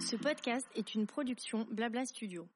[0.00, 2.48] Ce podcast est une production Blabla Studio.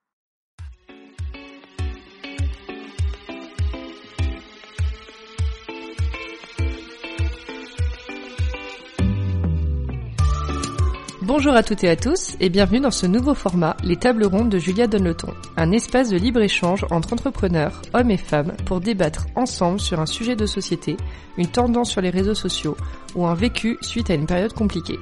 [11.26, 14.50] Bonjour à toutes et à tous et bienvenue dans ce nouveau format, les tables rondes
[14.50, 19.80] de Julia Donleton, un espace de libre-échange entre entrepreneurs, hommes et femmes, pour débattre ensemble
[19.80, 20.98] sur un sujet de société,
[21.38, 22.76] une tendance sur les réseaux sociaux
[23.14, 24.98] ou un vécu suite à une période compliquée.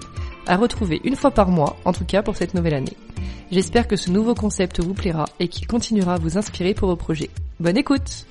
[0.46, 2.96] À retrouver une fois par mois, en tout cas pour cette nouvelle année.
[3.50, 6.96] J'espère que ce nouveau concept vous plaira et qu'il continuera à vous inspirer pour vos
[6.96, 7.30] projets.
[7.58, 8.26] Bonne écoute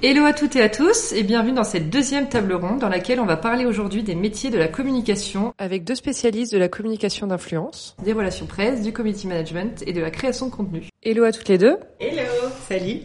[0.00, 3.18] Hello à toutes et à tous et bienvenue dans cette deuxième table ronde dans laquelle
[3.18, 7.26] on va parler aujourd'hui des métiers de la communication avec deux spécialistes de la communication
[7.26, 10.84] d'influence, des relations presse, du community management et de la création de contenu.
[11.02, 11.78] Hello à toutes les deux.
[11.98, 12.22] Hello,
[12.68, 13.00] salut.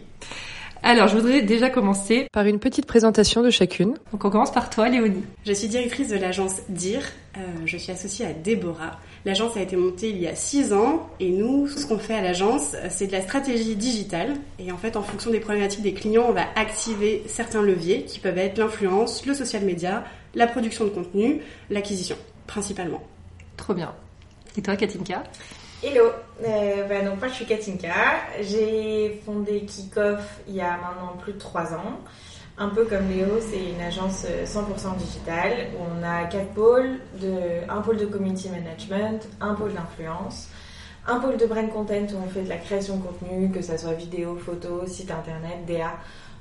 [0.86, 3.94] Alors, je voudrais déjà commencer par une petite présentation de chacune.
[4.12, 5.24] Donc, on commence par toi, Léonie.
[5.46, 7.04] Je suis directrice de l'agence DIR.
[7.38, 9.00] Euh, je suis associée à Déborah.
[9.24, 12.22] L'agence a été montée il y a six ans et nous, ce qu'on fait à
[12.22, 14.34] l'agence, c'est de la stratégie digitale.
[14.60, 18.20] Et en fait, en fonction des problématiques des clients, on va activer certains leviers qui
[18.20, 20.04] peuvent être l'influence, le social media,
[20.36, 21.40] la production de contenu,
[21.70, 23.02] l'acquisition, principalement.
[23.56, 23.94] Trop bien.
[24.58, 25.24] Et toi, Katinka?
[25.86, 26.06] Hello,
[26.46, 27.94] euh, bah, donc moi je suis Katinka,
[28.40, 32.00] j'ai fondé Kickoff il y a maintenant plus de 3 ans.
[32.58, 37.02] Un peu comme Léo, c'est une agence 100% digitale où on a quatre pôles,
[37.68, 40.48] un pôle de community management, un pôle d'influence,
[41.06, 43.76] un pôle de brand content où on fait de la création de contenu, que ce
[43.76, 45.96] soit vidéo, photo, site internet, DA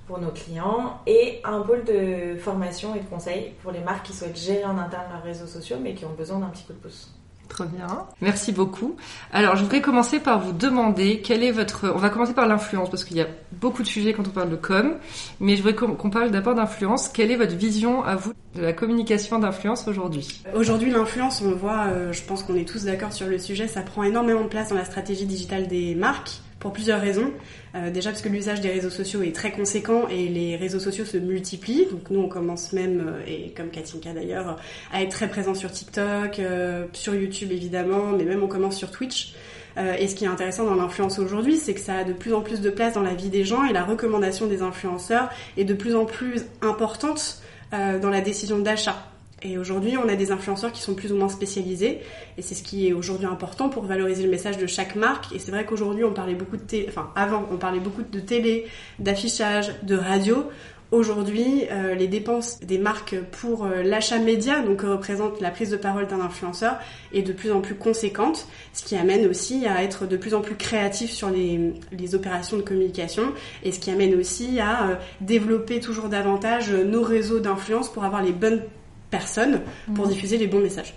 [0.06, 4.12] pour nos clients, et un pôle de formation et de conseil pour les marques qui
[4.12, 6.78] souhaitent gérer en interne leurs réseaux sociaux mais qui ont besoin d'un petit coup de
[6.78, 7.12] pouce.
[7.48, 8.06] Très bien.
[8.22, 8.96] Merci beaucoup.
[9.30, 11.92] Alors, je voudrais commencer par vous demander quel est votre.
[11.94, 14.48] On va commencer par l'influence parce qu'il y a beaucoup de sujets quand on parle
[14.48, 14.94] de com,
[15.38, 17.08] mais je voudrais qu'on parle d'abord d'influence.
[17.08, 20.42] Quelle est votre vision à vous de la communication d'influence aujourd'hui?
[20.54, 23.82] Aujourd'hui, l'influence, on voit, euh, je pense qu'on est tous d'accord sur le sujet, ça
[23.82, 27.32] prend énormément de place dans la stratégie digitale des marques pour plusieurs raisons.
[27.74, 31.04] Euh, déjà parce que l'usage des réseaux sociaux est très conséquent et les réseaux sociaux
[31.04, 31.88] se multiplient.
[31.90, 34.58] Donc nous, on commence même, euh, et comme Katinka d'ailleurs,
[34.92, 38.90] à être très présent sur TikTok, euh, sur YouTube évidemment, mais même on commence sur
[38.92, 39.34] Twitch.
[39.98, 42.42] et ce qui est intéressant dans l'influence aujourd'hui, c'est que ça a de plus en
[42.42, 45.72] plus de place dans la vie des gens et la recommandation des influenceurs est de
[45.72, 47.40] plus en plus importante
[47.70, 49.11] dans la décision d'achat.
[49.44, 52.00] Et aujourd'hui, on a des influenceurs qui sont plus ou moins spécialisés,
[52.38, 55.34] et c'est ce qui est aujourd'hui important pour valoriser le message de chaque marque.
[55.34, 58.20] Et c'est vrai qu'aujourd'hui, on parlait beaucoup de télé, enfin avant, on parlait beaucoup de
[58.20, 58.66] télé,
[58.98, 60.44] d'affichage, de radio.
[60.92, 65.78] Aujourd'hui, euh, les dépenses des marques pour euh, l'achat média, donc représente la prise de
[65.78, 66.76] parole d'un influenceur,
[67.14, 70.42] est de plus en plus conséquente, ce qui amène aussi à être de plus en
[70.42, 71.72] plus créatif sur les,
[72.14, 73.22] opérations de communication,
[73.62, 78.22] et ce qui amène aussi à euh, développer toujours davantage nos réseaux d'influence pour avoir
[78.22, 78.60] les bonnes
[79.12, 79.60] personnes
[79.94, 80.12] pour mhm.
[80.12, 80.94] diffuser les bons messages.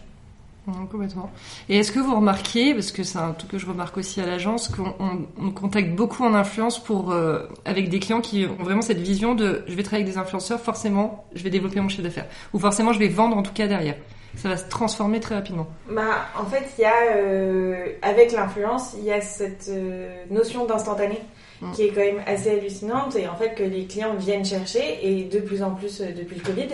[0.90, 1.30] complètement.
[1.70, 4.26] Et est-ce que vous remarquez, parce que c'est un truc que je remarque aussi à
[4.26, 8.98] l'agence, qu'on contacte beaucoup en influence pour euh, avec des clients qui ont vraiment cette
[8.98, 12.28] vision de je vais travailler avec des influenceurs, forcément je vais développer mon chiffre d'affaires,
[12.54, 13.96] ou forcément je vais vendre en tout cas derrière.
[14.38, 15.68] Ça va se transformer très rapidement.
[15.90, 20.66] Bah, en fait, il y a euh, avec l'influence, il y a cette euh, notion
[20.66, 21.22] d'instantané
[21.62, 21.72] mm.
[21.72, 25.24] qui est quand même assez hallucinante et en fait que les clients viennent chercher et
[25.24, 26.68] de plus en plus depuis le Covid.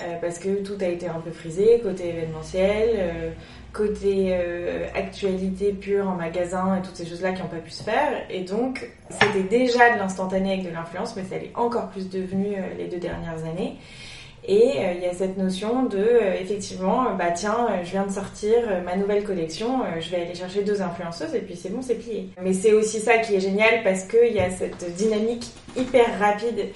[0.00, 3.30] Euh, parce que tout a été un peu frisé, côté événementiel, euh,
[3.72, 7.84] côté euh, actualité pure en magasin et toutes ces choses-là qui n'ont pas pu se
[7.84, 8.24] faire.
[8.28, 12.56] Et donc, c'était déjà de l'instantané avec de l'influence, mais ça l'est encore plus devenu
[12.76, 13.76] les deux dernières années.
[14.46, 16.06] Et il y a cette notion de,
[16.38, 20.82] effectivement, bah tiens, je viens de sortir ma nouvelle collection, je vais aller chercher deux
[20.82, 22.28] influenceuses et puis c'est bon, c'est plié.
[22.42, 25.46] Mais c'est aussi ça qui est génial parce qu'il y a cette dynamique
[25.78, 26.66] hyper rapide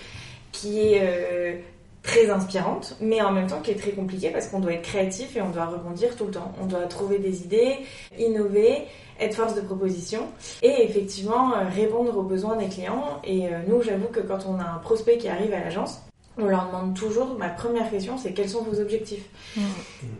[0.50, 1.60] qui est
[2.02, 5.36] très inspirante, mais en même temps qui est très compliquée parce qu'on doit être créatif
[5.36, 6.52] et on doit rebondir tout le temps.
[6.62, 7.76] On doit trouver des idées,
[8.18, 8.84] innover,
[9.20, 10.28] être force de proposition
[10.62, 13.20] et effectivement euh, répondre aux besoins des clients.
[13.24, 16.02] Et euh, nous, j'avoue que quand on a un prospect qui arrive à l'agence,
[16.38, 19.24] on leur demande toujours, ma première question, c'est quels sont vos objectifs
[19.56, 19.60] mmh.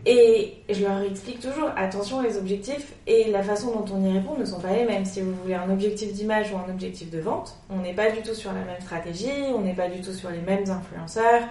[0.05, 4.37] Et je leur explique toujours, attention, les objectifs et la façon dont on y répond
[4.37, 5.05] ne sont pas les mêmes.
[5.05, 8.21] Si vous voulez un objectif d'image ou un objectif de vente, on n'est pas du
[8.21, 11.43] tout sur la même stratégie, on n'est pas du tout sur les mêmes influenceurs,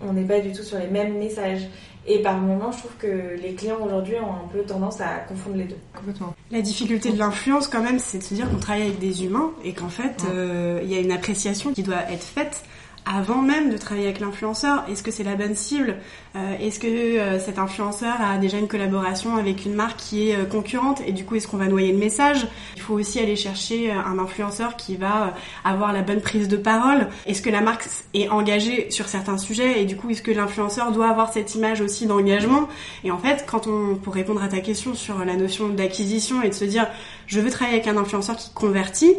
[0.00, 1.62] on n'est pas du tout sur les mêmes messages.
[2.06, 5.56] Et par moments, je trouve que les clients aujourd'hui ont un peu tendance à confondre
[5.56, 5.76] les deux.
[5.94, 6.34] Complètement.
[6.50, 9.52] La difficulté de l'influence, quand même, c'est de se dire qu'on travaille avec des humains
[9.64, 12.64] et qu'en fait, euh, il y a une appréciation qui doit être faite
[13.04, 14.84] avant même de travailler avec l'influenceur.
[14.88, 15.96] Est-ce que c'est la bonne cible?
[16.36, 20.36] Euh, Est-ce que euh, cet influenceur a déjà une collaboration avec une marque qui est
[20.36, 21.02] euh, concurrente?
[21.06, 22.46] Et du coup, est-ce qu'on va noyer le message?
[22.76, 25.34] Il faut aussi aller chercher un influenceur qui va
[25.64, 27.08] avoir la bonne prise de parole.
[27.26, 29.82] Est-ce que la marque est engagée sur certains sujets?
[29.82, 32.68] Et du coup, est-ce que l'influenceur doit avoir cette image aussi d'engagement?
[33.04, 36.48] Et en fait, quand on, pour répondre à ta question sur la notion d'acquisition et
[36.48, 36.86] de se dire,
[37.26, 39.14] je veux travailler avec un influenceur qui convertit,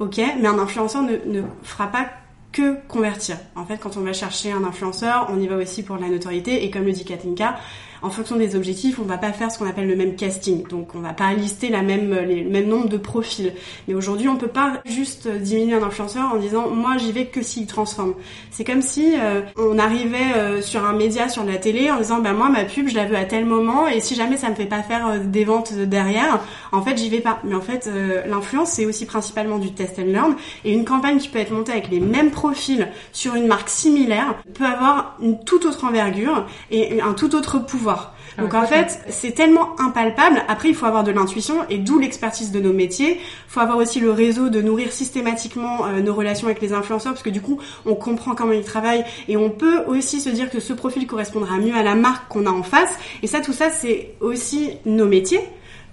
[0.00, 2.06] ok, mais un influenceur ne, ne fera pas
[2.52, 3.36] que convertir.
[3.56, 6.64] En fait, quand on va chercher un influenceur, on y va aussi pour la notoriété.
[6.64, 7.56] Et comme le dit Katinka,
[8.02, 10.66] en fonction des objectifs, on va pas faire ce qu'on appelle le même casting.
[10.68, 13.52] Donc on va pas lister la même, le même nombre de profils.
[13.88, 17.42] Mais aujourd'hui, on peut pas juste diminuer un influenceur en disant moi j'y vais que
[17.42, 18.14] s'il transforme.
[18.50, 22.18] C'est comme si euh, on arrivait euh, sur un média, sur la télé, en disant
[22.18, 24.54] bah moi ma pub je la veux à tel moment et si jamais ça me
[24.54, 26.40] fait pas faire euh, des ventes derrière,
[26.72, 27.40] en fait j'y vais pas.
[27.44, 27.88] Mais en fait
[28.26, 30.34] l'influence c'est aussi principalement du test and learn
[30.64, 34.34] et une campagne qui peut être montée avec les mêmes profils sur une marque similaire
[34.54, 37.91] peut avoir une toute autre envergure et un tout autre pouvoir.
[38.36, 40.42] Ah Donc en fait, c'est tellement impalpable.
[40.48, 43.18] Après, il faut avoir de l'intuition et d'où l'expertise de nos métiers.
[43.18, 47.12] Il faut avoir aussi le réseau de nourrir systématiquement euh, nos relations avec les influenceurs
[47.12, 50.50] parce que du coup, on comprend comment ils travaillent et on peut aussi se dire
[50.50, 52.98] que ce profil correspondra mieux à la marque qu'on a en face.
[53.22, 55.40] Et ça, tout ça, c'est aussi nos métiers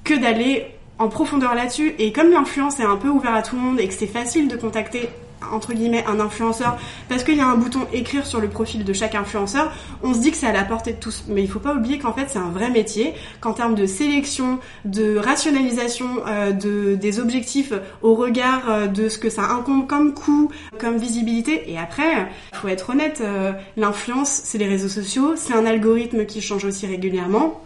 [0.04, 0.66] que d'aller
[0.98, 1.94] en profondeur là-dessus.
[2.00, 4.48] Et comme l'influence est un peu ouvert à tout le monde et que c'est facile
[4.48, 5.10] de contacter
[5.52, 6.78] entre guillemets un influenceur
[7.08, 9.72] parce qu'il y a un bouton écrire sur le profil de chaque influenceur,
[10.04, 11.24] on se dit que c'est à la portée de tous.
[11.28, 14.60] Mais il faut pas oublier qu'en fait c'est un vrai métier, qu'en termes de sélection,
[14.86, 20.14] de rationalisation euh, de, des objectifs au regard euh, de ce que ça incombe comme
[20.14, 21.72] coût, comme visibilité.
[21.72, 26.42] Et après, faut être honnête, euh, l'influence c'est les réseaux sociaux, c'est un algorithme qui
[26.42, 27.62] change aussi régulièrement.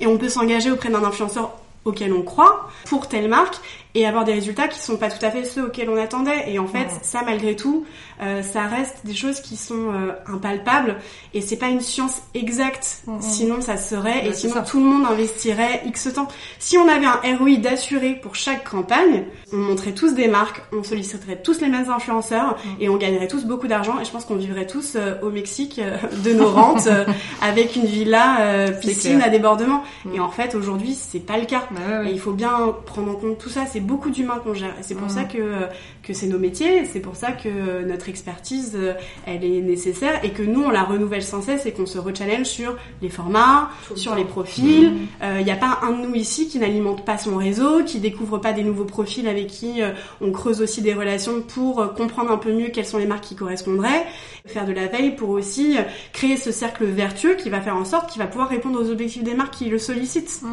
[0.00, 1.52] Et on peut s'engager auprès d'un influenceur
[1.84, 3.56] auquel on croit pour telle marque
[3.94, 6.50] et avoir des résultats qui sont pas tout à fait ceux auxquels on attendait.
[6.50, 7.84] Et en fait, ça malgré tout,
[8.22, 10.96] euh, ça reste des choses qui sont euh, impalpables
[11.34, 13.02] et c'est pas une science exacte.
[13.20, 16.28] Sinon, ça serait et sinon tout le monde investirait X temps.
[16.58, 20.82] Si on avait un ROI d'assuré pour chaque campagne, on montrait tous des marques, on
[20.82, 24.00] solliciterait tous les mêmes influenceurs et on gagnerait tous beaucoup d'argent.
[24.00, 25.80] Et je pense qu'on vivrait tous euh, au Mexique
[26.24, 26.88] de nos rentes
[27.42, 29.82] avec une villa piscine à débordement.
[30.14, 31.64] Et en fait, aujourd'hui, c'est pas le cas.
[31.70, 33.66] Bah et il faut bien prendre en compte tout ça.
[33.70, 34.74] C'est beaucoup d'humains qu'on gère.
[34.78, 35.66] Et c'est pour ça que,
[36.02, 38.94] que c'est nos métiers, c'est pour ça que notre expertise, euh,
[39.26, 42.46] elle est nécessaire et que nous, on la renouvelle sans cesse et qu'on se rechallenge
[42.46, 44.84] sur les formats, sur les profils.
[44.84, 45.44] Il mmh.
[45.44, 48.38] n'y euh, a pas un de nous ici qui n'alimente pas son réseau, qui découvre
[48.38, 52.38] pas des nouveaux profils avec qui euh, on creuse aussi des relations pour comprendre un
[52.38, 54.06] peu mieux quelles sont les marques qui correspondraient,
[54.46, 55.76] faire de la veille pour aussi
[56.12, 59.22] créer ce cercle vertueux qui va faire en sorte qu'il va pouvoir répondre aux objectifs
[59.22, 60.42] des marques qui le sollicitent.
[60.42, 60.48] Mmh.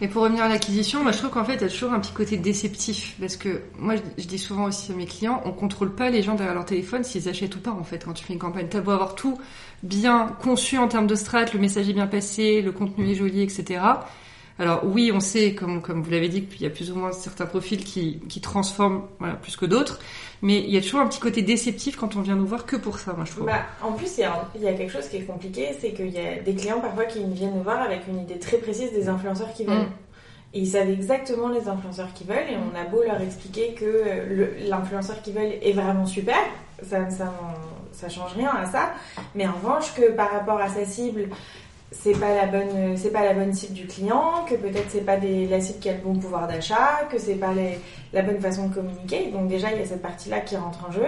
[0.00, 1.98] Et pour revenir à l'acquisition, moi je trouve qu'en fait il y a toujours un
[1.98, 5.92] petit côté déceptif parce que moi je dis souvent aussi à mes clients, on contrôle
[5.92, 8.32] pas les gens derrière leur téléphone s'ils achètent ou pas en fait quand tu fais
[8.32, 8.68] une campagne.
[8.70, 9.38] T'as beau avoir tout
[9.82, 13.42] bien conçu en termes de strat, le message est bien passé, le contenu est joli,
[13.42, 13.80] etc.
[14.58, 17.12] Alors oui, on sait, comme, comme vous l'avez dit, qu'il y a plus ou moins
[17.12, 20.00] certains profils qui, qui transforment voilà, plus que d'autres,
[20.42, 22.76] mais il y a toujours un petit côté déceptif quand on vient nous voir que
[22.76, 23.46] pour ça, moi je trouve.
[23.46, 25.92] Bah, en plus, il y, a, il y a quelque chose qui est compliqué, c'est
[25.92, 28.92] qu'il y a des clients parfois qui viennent nous voir avec une idée très précise
[28.92, 29.76] des influenceurs qui veulent.
[29.76, 29.92] Mm.
[30.54, 33.84] Et ils savent exactement les influenceurs qu'ils veulent et on a beau leur expliquer que
[33.84, 36.38] euh, l'influenceur qu'ils veulent est vraiment super,
[36.82, 37.32] ça, ça,
[37.92, 38.92] ça change rien à ça.
[39.34, 41.28] Mais en revanche, que par rapport à sa cible,
[41.90, 45.16] c'est pas la bonne c'est pas la bonne cible du client que peut-être c'est pas
[45.16, 47.78] des, la cible qui a le bon pouvoir d'achat que c'est pas les,
[48.12, 49.30] la bonne façon de communiquer.
[49.30, 51.06] Donc déjà il y a cette partie là qui rentre en jeu.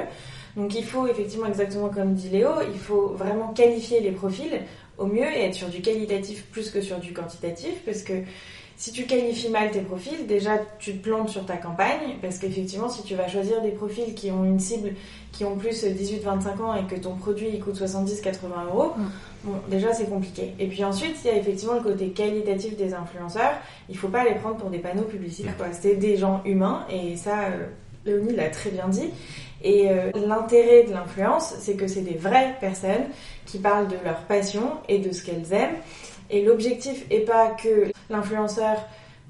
[0.57, 4.61] Donc il faut effectivement exactement comme dit Léo il faut vraiment qualifier les profils
[4.99, 8.15] au mieux et être sur du qualitatif plus que sur du quantitatif parce que
[8.81, 12.89] si tu qualifies mal tes profils, déjà tu te plantes sur ta campagne parce qu'effectivement,
[12.89, 14.93] si tu vas choisir des profils qui ont une cible
[15.33, 18.31] qui ont plus 18-25 ans et que ton produit il coûte 70-80
[18.73, 19.03] euros, mm.
[19.45, 20.55] bon, déjà c'est compliqué.
[20.59, 23.53] Et puis ensuite, il y a effectivement le côté qualitatif des influenceurs.
[23.91, 25.67] Il faut pas les prendre pour des panneaux publicitaires, quoi.
[25.79, 27.67] C'est des gens humains et ça, euh,
[28.07, 29.11] Léonie l'a très bien dit.
[29.63, 33.09] Et euh, l'intérêt de l'influence, c'est que c'est des vraies personnes
[33.45, 35.77] qui parlent de leur passion et de ce qu'elles aiment
[36.31, 38.77] et l'objectif est pas que l'influenceur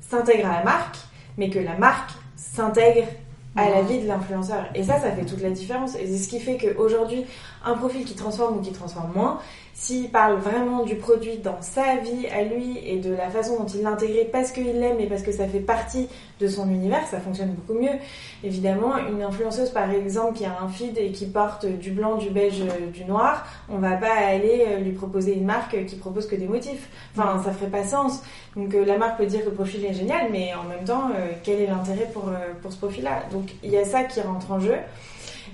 [0.00, 0.96] s'intègre à la marque,
[1.38, 3.06] mais que la marque s'intègre
[3.56, 4.66] à la vie de l'influenceur.
[4.74, 5.96] Et ça, ça fait toute la différence.
[5.96, 7.24] Et c'est ce qui fait qu'aujourd'hui,
[7.64, 9.38] un profil qui transforme ou qui transforme moins,
[9.80, 13.66] s'il parle vraiment du produit dans sa vie à lui et de la façon dont
[13.66, 17.18] il l'intègre parce qu'il l'aime et parce que ça fait partie de son univers, ça
[17.18, 17.96] fonctionne beaucoup mieux.
[18.44, 22.28] Évidemment, une influenceuse par exemple qui a un feed et qui porte du blanc, du
[22.28, 22.62] beige,
[22.92, 26.46] du noir, on va pas aller euh, lui proposer une marque qui propose que des
[26.46, 26.88] motifs.
[27.16, 28.22] Enfin, ça ferait pas sens.
[28.56, 31.08] Donc euh, la marque peut dire que le profil est génial, mais en même temps,
[31.16, 33.22] euh, quel est l'intérêt pour, pour ce profil-là?
[33.32, 34.76] Donc il y a ça qui rentre en jeu.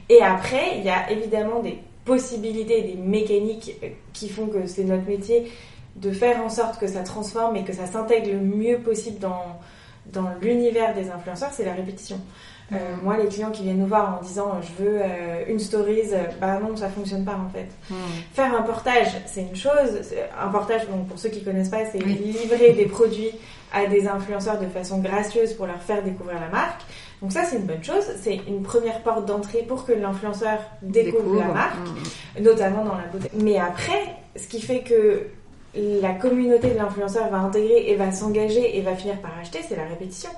[0.08, 3.76] Et après, il y a évidemment des possibilités, des mécaniques
[4.14, 5.52] qui font que c'est notre métier
[5.96, 9.58] de faire en sorte que ça transforme et que ça s'intègre le mieux possible dans,
[10.06, 12.18] dans l'univers des influenceurs, c'est la répétition.
[12.72, 16.12] Euh, moi, les clients qui viennent nous voir en disant je veux euh, une stories,
[16.12, 17.68] euh, bah non, ça fonctionne pas en fait.
[18.32, 20.00] Faire un portage, c'est une chose.
[20.40, 23.30] Un portage, donc pour ceux qui connaissent pas, c'est livrer des produits
[23.72, 26.82] à des influenceurs de façon gracieuse pour leur faire découvrir la marque.
[27.22, 28.04] Donc ça, c'est une bonne chose.
[28.20, 31.88] C'est une première porte d'entrée pour que l'influenceur découvre, la marque,
[32.40, 33.30] notamment dans la beauté.
[33.34, 35.26] Mais après, ce qui fait que
[35.74, 39.76] la communauté de l'influenceur va intégrer et va s'engager et va finir par acheter, c'est
[39.76, 40.30] la répétition.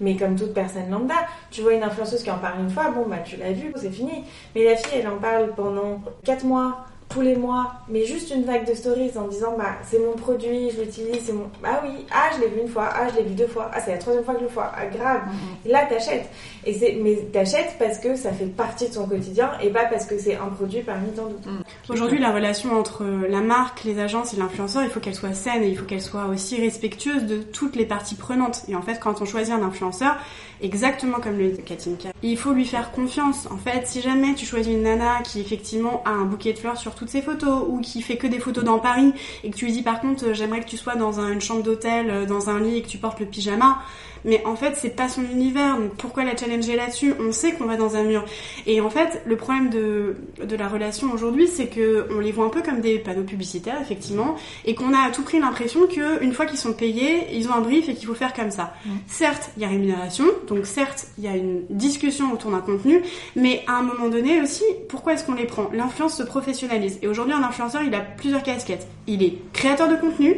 [0.00, 1.14] Mais comme toute personne lambda,
[1.50, 3.90] tu vois une influenceuse qui en parle une fois, bon bah tu l'as vu, c'est
[3.90, 4.24] fini.
[4.54, 8.44] Mais la fille, elle en parle pendant 4 mois, tous les mois, mais juste une
[8.44, 12.06] vague de stories en disant bah c'est mon produit, je l'utilise, c'est mon ah oui,
[12.12, 13.98] ah je l'ai vu une fois, ah je l'ai vu deux fois, ah c'est la
[13.98, 15.22] troisième fois que je le vois, ah grave.
[15.66, 16.30] Là t'achètes.
[16.64, 20.06] Et c'est mais t'achètes parce que ça fait partie de son quotidien et pas parce
[20.06, 21.48] que c'est un produit parmi tant d'autres.
[21.48, 21.62] Mm.
[21.88, 25.64] Aujourd'hui la relation entre la marque, les agences et l'influenceur, il faut qu'elle soit saine
[25.64, 28.62] et il faut qu'elle soit aussi respectueuse de toutes les parties prenantes.
[28.68, 30.16] Et en fait quand on choisit un influenceur,
[30.62, 33.48] exactement comme le dit Katinka, il faut lui faire confiance.
[33.50, 36.76] En fait si jamais tu choisis une nana qui effectivement a un bouquet de fleurs
[36.76, 39.64] sur toutes ses photos ou qui fait que des photos dans Paris et que tu
[39.64, 42.50] lui dis par contre euh, j'aimerais que tu sois dans une chambre d'hôtel, euh, dans
[42.50, 43.78] un lit et que tu portes le pyjama,
[44.24, 45.76] mais en fait c'est pas son univers.
[45.78, 47.14] Donc pourquoi la challenger là-dessus?
[47.20, 48.24] On sait qu'on va dans un mur.
[48.66, 52.44] Et en fait le problème de, de la relation aujourd'hui c'est que on les voit
[52.44, 56.22] un peu comme des panneaux publicitaires effectivement et qu'on a à tout prix l'impression que
[56.22, 58.74] une fois qu'ils sont payés ils ont un brief et qu'il faut faire comme ça.
[58.84, 58.90] Mm.
[59.06, 63.02] certes il y a rémunération donc certes il y a une discussion autour d'un contenu
[63.36, 65.70] mais à un moment donné aussi pourquoi est-ce qu'on les prend?
[65.72, 66.98] L'influence se professionnalise.
[67.02, 68.86] Et aujourd'hui un influenceur il a plusieurs casquettes.
[69.06, 70.36] Il est créateur de contenu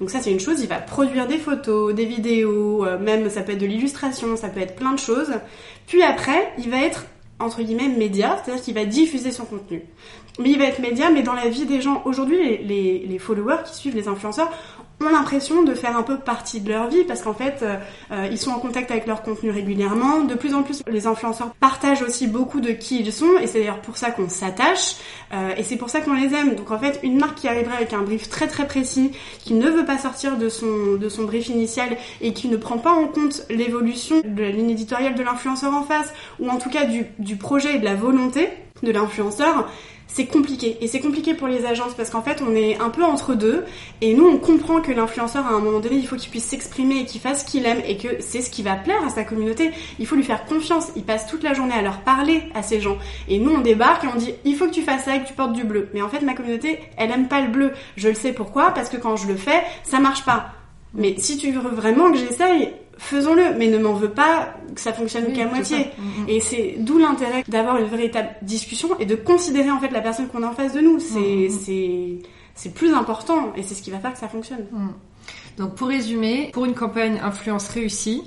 [0.00, 3.42] donc ça c'est une chose, il va produire des photos, des vidéos, euh, même ça
[3.42, 5.30] peut être de l'illustration, ça peut être plein de choses.
[5.86, 7.04] Puis après, il va être
[7.38, 9.82] entre guillemets média, c'est-à-dire qu'il va diffuser son contenu.
[10.38, 12.02] Mais il va être média, mais dans la vie des gens.
[12.04, 14.50] Aujourd'hui, les, les, followers qui suivent les influenceurs
[15.00, 17.76] ont l'impression de faire un peu partie de leur vie parce qu'en fait euh,
[18.12, 20.20] euh, ils sont en contact avec leur contenu régulièrement.
[20.20, 23.60] De plus en plus les influenceurs partagent aussi beaucoup de qui ils sont et c'est
[23.60, 24.96] d'ailleurs pour ça qu'on s'attache
[25.32, 26.54] euh, et c'est pour ça qu'on les aime.
[26.54, 29.70] Donc en fait une marque qui arriverait avec un brief très très précis, qui ne
[29.70, 33.06] veut pas sortir de son de son brief initial et qui ne prend pas en
[33.06, 37.06] compte l'évolution de la ligne éditoriale de l'influenceur en face ou en tout cas du,
[37.18, 38.48] du projet et de la volonté
[38.82, 39.68] de l'influenceur,
[40.12, 40.76] c'est compliqué.
[40.80, 43.64] Et c'est compliqué pour les agences parce qu'en fait, on est un peu entre deux.
[44.00, 47.00] Et nous, on comprend que l'influenceur, à un moment donné, il faut qu'il puisse s'exprimer
[47.00, 49.24] et qu'il fasse ce qu'il aime et que c'est ce qui va plaire à sa
[49.24, 49.70] communauté.
[49.98, 50.88] Il faut lui faire confiance.
[50.96, 52.98] Il passe toute la journée à leur parler à ces gens.
[53.28, 55.28] Et nous, on débarque et on dit, il faut que tu fasses ça et que
[55.28, 55.88] tu portes du bleu.
[55.94, 57.72] Mais en fait, ma communauté, elle aime pas le bleu.
[57.96, 60.52] Je le sais pourquoi, parce que quand je le fais, ça marche pas.
[60.92, 64.92] Mais si tu veux vraiment que j'essaye, faisons-le, mais ne m'en veux pas que ça
[64.92, 65.90] fonctionne qu'à moitié.
[65.98, 66.28] Mm, mm.
[66.28, 70.28] Et c'est d'où l'intérêt d'avoir une véritable discussion et de considérer en fait la personne
[70.28, 71.00] qu'on a en face de nous.
[71.00, 72.18] C'est mm, c'est
[72.54, 74.66] c'est plus important et c'est ce qui va faire que ça fonctionne.
[75.56, 78.22] Donc pour résumer, pour une campagne influence réussie,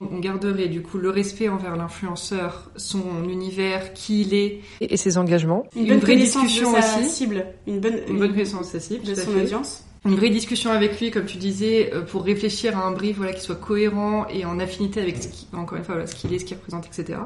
[0.00, 5.16] on garderait du coup le respect envers l'influenceur, son univers, qui il est et ses
[5.16, 5.64] engagements.
[5.74, 7.08] Une, vraie discussion aussi.
[7.08, 7.46] Cible.
[7.66, 9.04] Une bonne, une bonne connaissance de sa cible.
[9.04, 12.86] De son audience une vraie discussion avec lui, comme tu disais, euh, pour réfléchir à
[12.86, 15.94] un brief voilà, qui soit cohérent et en affinité avec ce qui, encore une fois,
[15.94, 17.18] voilà, ce qu'il est, ce qu'il représente, etc.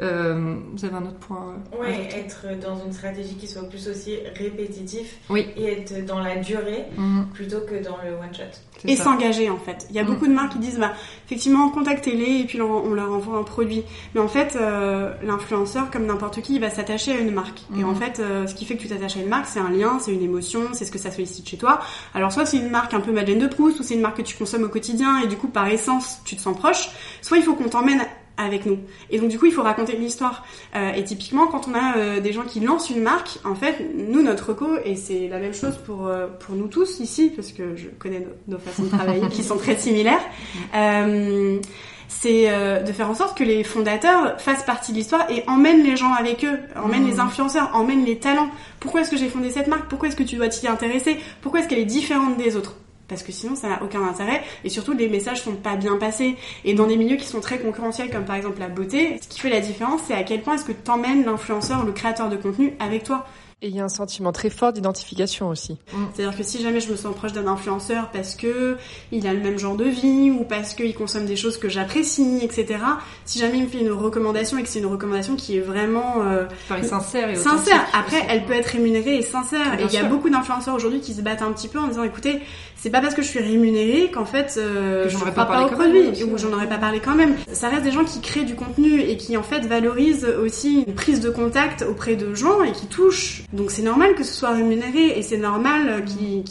[0.00, 3.88] Euh, vous avez un autre point euh, Oui, être dans une stratégie qui soit plus
[3.88, 7.26] aussi répétitif et être dans la durée mhm.
[7.34, 8.44] plutôt que dans le one shot.
[8.84, 9.86] Et s'engager en fait.
[9.90, 10.10] Il y a mhm.
[10.10, 10.92] beaucoup de marques qui disent bah
[11.26, 13.82] effectivement contactez-les et puis on leur envoie un produit.
[14.14, 17.62] Mais en fait euh, l'influenceur comme n'importe qui il va s'attacher à une marque.
[17.76, 17.96] Et en mhm.
[17.96, 20.22] fait ce qui fait que tu t'attaches à une marque c'est un lien, c'est une
[20.22, 21.80] émotion, c'est ce que ça sollicite chez toi.
[22.14, 24.22] Alors soit c'est une marque un peu Madeleine de Proust ou c'est une marque que
[24.22, 26.90] tu consommes au quotidien et du coup par essence tu te sens proche.
[27.20, 28.02] Soit il faut qu'on t'emmène
[28.38, 28.78] avec nous.
[29.10, 30.46] Et donc du coup, il faut raconter une histoire.
[30.74, 33.84] Euh, et typiquement, quand on a euh, des gens qui lancent une marque, en fait,
[33.94, 37.52] nous, notre co, et c'est la même chose pour euh, pour nous tous ici, parce
[37.52, 40.22] que je connais nos, façons de travailler qui sont très similaires.
[42.08, 45.96] c'est de faire en sorte que les fondateurs fassent partie de l'histoire et emmènent les
[45.96, 47.20] gens avec eux, emmènent les mmh.
[47.20, 48.48] influenceurs, emmènent les talents.
[48.80, 49.88] Pourquoi est-ce que j'ai fondé cette marque?
[49.88, 51.18] Pourquoi est-ce que tu dois t'y intéresser?
[51.42, 52.74] Pourquoi est-ce qu'elle est différente des autres?
[53.08, 56.36] Parce que sinon ça n'a aucun intérêt et surtout les messages sont pas bien passés
[56.64, 59.40] et dans des milieux qui sont très concurrentiels comme par exemple la beauté ce qui
[59.40, 62.36] fait la différence c'est à quel point est-ce que t'emmènes l'influenceur ou le créateur de
[62.36, 63.26] contenu avec toi
[63.60, 65.72] Et il y a un sentiment très fort d'identification aussi.
[65.92, 65.96] Mm.
[66.14, 68.76] C'est-à-dire que si jamais je me sens proche d'un influenceur parce que
[69.10, 72.38] il a le même genre de vie ou parce qu'il consomme des choses que j'apprécie,
[72.42, 72.78] etc.
[73.24, 76.22] Si jamais il me fait une recommandation et que c'est une recommandation qui est vraiment
[76.22, 76.46] euh,
[76.82, 77.84] sincère et sincère.
[77.92, 79.80] Après, elle peut être rémunérée et sincère.
[79.80, 82.04] et il y a beaucoup d'influenceurs aujourd'hui qui se battent un petit peu en disant,
[82.04, 82.40] écoutez,
[82.78, 85.68] c'est pas parce que je suis rémunérée qu'en fait euh, je ne pas, pas au
[85.68, 87.34] produit ou j'en aurais pas parlé quand même.
[87.52, 90.94] Ça reste des gens qui créent du contenu et qui en fait valorisent aussi une
[90.94, 93.42] prise de contact auprès de gens et qui touchent.
[93.52, 96.44] Donc c'est normal que ce soit rémunéré et c'est normal qu'ils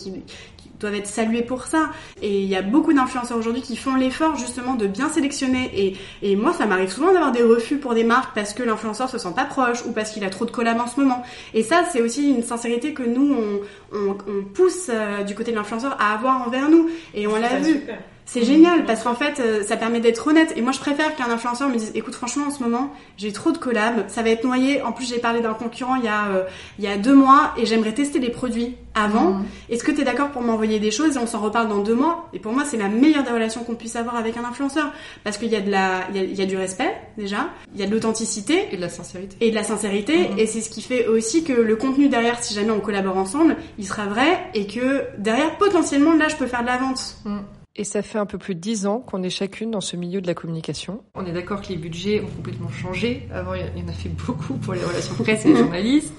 [0.79, 1.89] doivent être salués pour ça.
[2.22, 5.72] Et il y a beaucoup d'influenceurs aujourd'hui qui font l'effort justement de bien sélectionner.
[5.74, 9.10] Et, et moi, ça m'arrive souvent d'avoir des refus pour des marques parce que l'influenceur
[9.10, 11.24] se sent pas proche ou parce qu'il a trop de collabs en ce moment.
[11.53, 15.51] Et ça, c'est aussi une sincérité que nous, on, on, on pousse euh, du côté
[15.51, 16.89] de l'influenceur à avoir envers nous.
[17.13, 17.81] Et on l'a vu.
[18.27, 20.53] C'est génial parce qu'en fait, euh, ça permet d'être honnête.
[20.57, 23.53] Et moi, je préfère qu'un influenceur me dise, écoute, franchement, en ce moment, j'ai trop
[23.53, 24.81] de collabs, ça va être noyé.
[24.81, 26.43] En plus, j'ai parlé d'un concurrent il y a euh,
[26.77, 29.36] il y a deux mois et j'aimerais tester les produits avant.
[29.36, 29.46] Mhm.
[29.69, 31.96] Est-ce que tu es d'accord pour m'envoyer des choses et on s'en reparle dans deux
[31.96, 32.27] mois?
[32.34, 34.91] Et pour moi, c'est la meilleure des relations qu'on puisse avoir avec un influenceur
[35.24, 37.88] parce qu'il y a de la, il y a, du respect déjà, il y a
[37.88, 39.38] de l'authenticité et de la sincérité.
[39.39, 40.27] Et de la sincérité.
[40.29, 40.39] Mhm.
[40.39, 43.55] Et c'est ce qui fait aussi que le contenu derrière, si jamais on collabore ensemble,
[43.79, 47.15] il sera vrai et que derrière, potentiellement, là, je peux faire de la vente.
[47.24, 47.39] Mhm.
[47.79, 50.19] Et ça fait un peu plus de dix ans qu'on est chacune dans ce milieu
[50.19, 51.03] de la communication.
[51.13, 53.27] On est d'accord que les budgets ont complètement changé.
[53.31, 56.12] Avant, il y en a fait beaucoup pour les relations presse et les journalistes.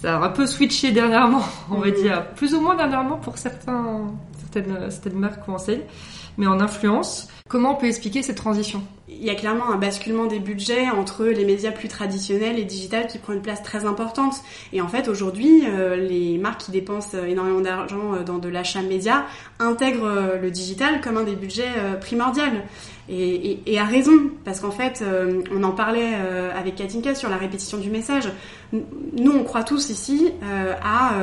[0.00, 2.32] Ça a un peu switché dernièrement, on va dire.
[2.32, 4.16] Plus ou moins dernièrement pour certaines,
[4.50, 5.82] certaines marques ou enseignes.
[6.38, 8.82] Mais en influence, comment on peut expliquer cette transition?
[9.18, 13.06] Il y a clairement un basculement des budgets entre les médias plus traditionnels et digital
[13.06, 14.34] qui prend une place très importante.
[14.72, 18.82] Et en fait, aujourd'hui, euh, les marques qui dépensent énormément d'argent euh, dans de l'achat
[18.82, 19.26] média
[19.58, 21.68] intègrent euh, le digital comme un des budgets
[22.00, 22.44] primordiaux.
[23.12, 24.12] Et, à raison,
[24.44, 25.02] parce qu'en fait,
[25.52, 26.14] on en parlait
[26.56, 28.30] avec Katinka sur la répétition du message.
[28.72, 30.32] Nous, on croit tous ici
[30.80, 31.14] à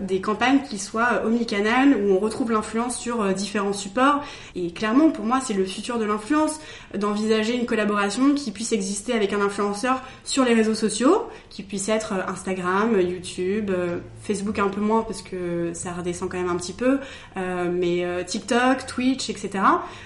[0.00, 4.24] des campagnes qui soient omnicanales, où on retrouve l'influence sur différents supports.
[4.56, 6.58] Et clairement, pour moi, c'est le futur de l'influence,
[6.96, 11.88] d'envisager une collaboration qui puisse exister avec un influenceur sur les réseaux sociaux, qui puisse
[11.88, 16.50] être euh, Instagram, YouTube, euh, Facebook un peu moins parce que ça redescend quand même
[16.50, 16.98] un petit peu,
[17.36, 19.50] euh, mais TikTok, Twitch, etc.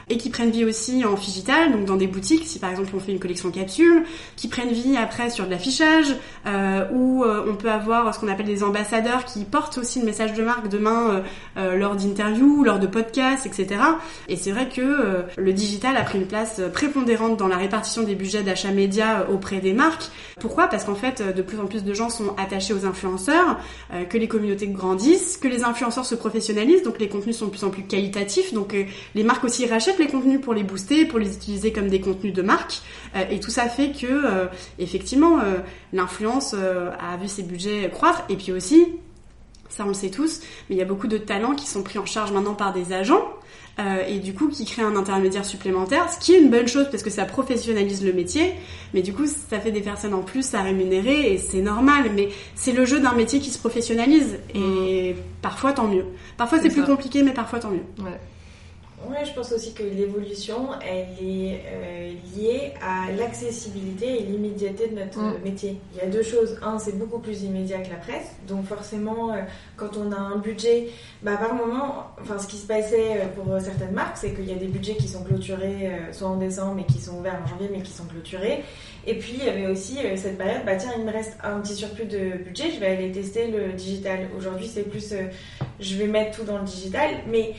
[0.08, 1.16] Et qui prennent vie aussi en
[1.72, 4.04] donc dans des boutiques, si par exemple on fait une collection capsule,
[4.36, 6.16] qui prennent vie après sur de l'affichage,
[6.92, 10.42] où on peut avoir ce qu'on appelle des ambassadeurs qui portent aussi le message de
[10.42, 11.22] marque demain
[11.56, 13.80] lors d'interviews, lors de podcasts, etc.
[14.28, 18.14] Et c'est vrai que le digital a pris une place prépondérante dans la répartition des
[18.14, 20.10] budgets d'achat média euh, auprès des marques.
[20.40, 20.66] Pourquoi?
[20.66, 23.58] Parce qu'en fait, euh, de plus en plus de gens sont attachés aux influenceurs,
[23.92, 27.50] euh, que les communautés grandissent, que les influenceurs se professionnalisent, donc les contenus sont de
[27.50, 28.74] plus en plus qualitatifs, donc
[29.14, 32.32] les marques aussi rachètent les contenus pour les booster, pour les utiliser comme des contenus
[32.32, 32.82] de marque,
[33.30, 35.38] et tout ça fait que, effectivement,
[35.92, 38.86] l'influence a vu ses budgets croître, et puis aussi,
[39.68, 41.98] ça on le sait tous, mais il y a beaucoup de talents qui sont pris
[41.98, 43.24] en charge maintenant par des agents
[43.78, 46.88] euh, et du coup qui crée un intermédiaire supplémentaire, ce qui est une bonne chose
[46.90, 48.54] parce que ça professionnalise le métier,
[48.92, 52.28] mais du coup ça fait des personnes en plus à rémunérer et c'est normal, mais
[52.54, 54.38] c'est le jeu d'un métier qui se professionnalise.
[54.54, 56.04] Et parfois tant mieux.
[56.36, 58.04] Parfois c'est plus compliqué, mais parfois tant mieux.
[58.04, 58.18] Ouais.
[59.08, 64.98] Ouais, je pense aussi que l'évolution, elle est euh, liée à l'accessibilité et l'immédiateté de
[64.98, 65.42] notre mm.
[65.42, 65.80] métier.
[65.94, 66.58] Il y a deux choses.
[66.62, 68.32] Un, c'est beaucoup plus immédiat que la presse.
[68.46, 69.38] Donc forcément, euh,
[69.76, 70.88] quand on a un budget,
[71.22, 74.52] bah, par moment, enfin, ce qui se passait euh, pour certaines marques, c'est qu'il y
[74.52, 77.70] a des budgets qui sont clôturés soit en décembre, mais qui sont ouverts en janvier,
[77.72, 78.64] mais qui sont clôturés.
[79.06, 81.74] Et puis, il y avait aussi cette période, bah tiens, il me reste un petit
[81.74, 84.28] surplus de budget, je vais aller tester le digital.
[84.36, 85.14] Aujourd'hui, c'est plus,
[85.80, 87.54] je vais mettre tout dans le digital, mais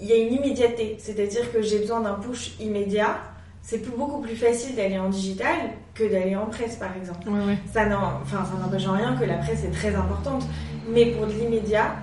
[0.00, 3.18] il y a une immédiateté, c'est-à-dire que j'ai besoin d'un push immédiat.
[3.62, 5.56] C'est beaucoup plus facile d'aller en digital
[5.94, 7.28] que d'aller en presse, par exemple.
[7.72, 10.44] Ça n'empêche en rien que la presse est très importante,
[10.88, 11.96] mais pour de l'immédiat,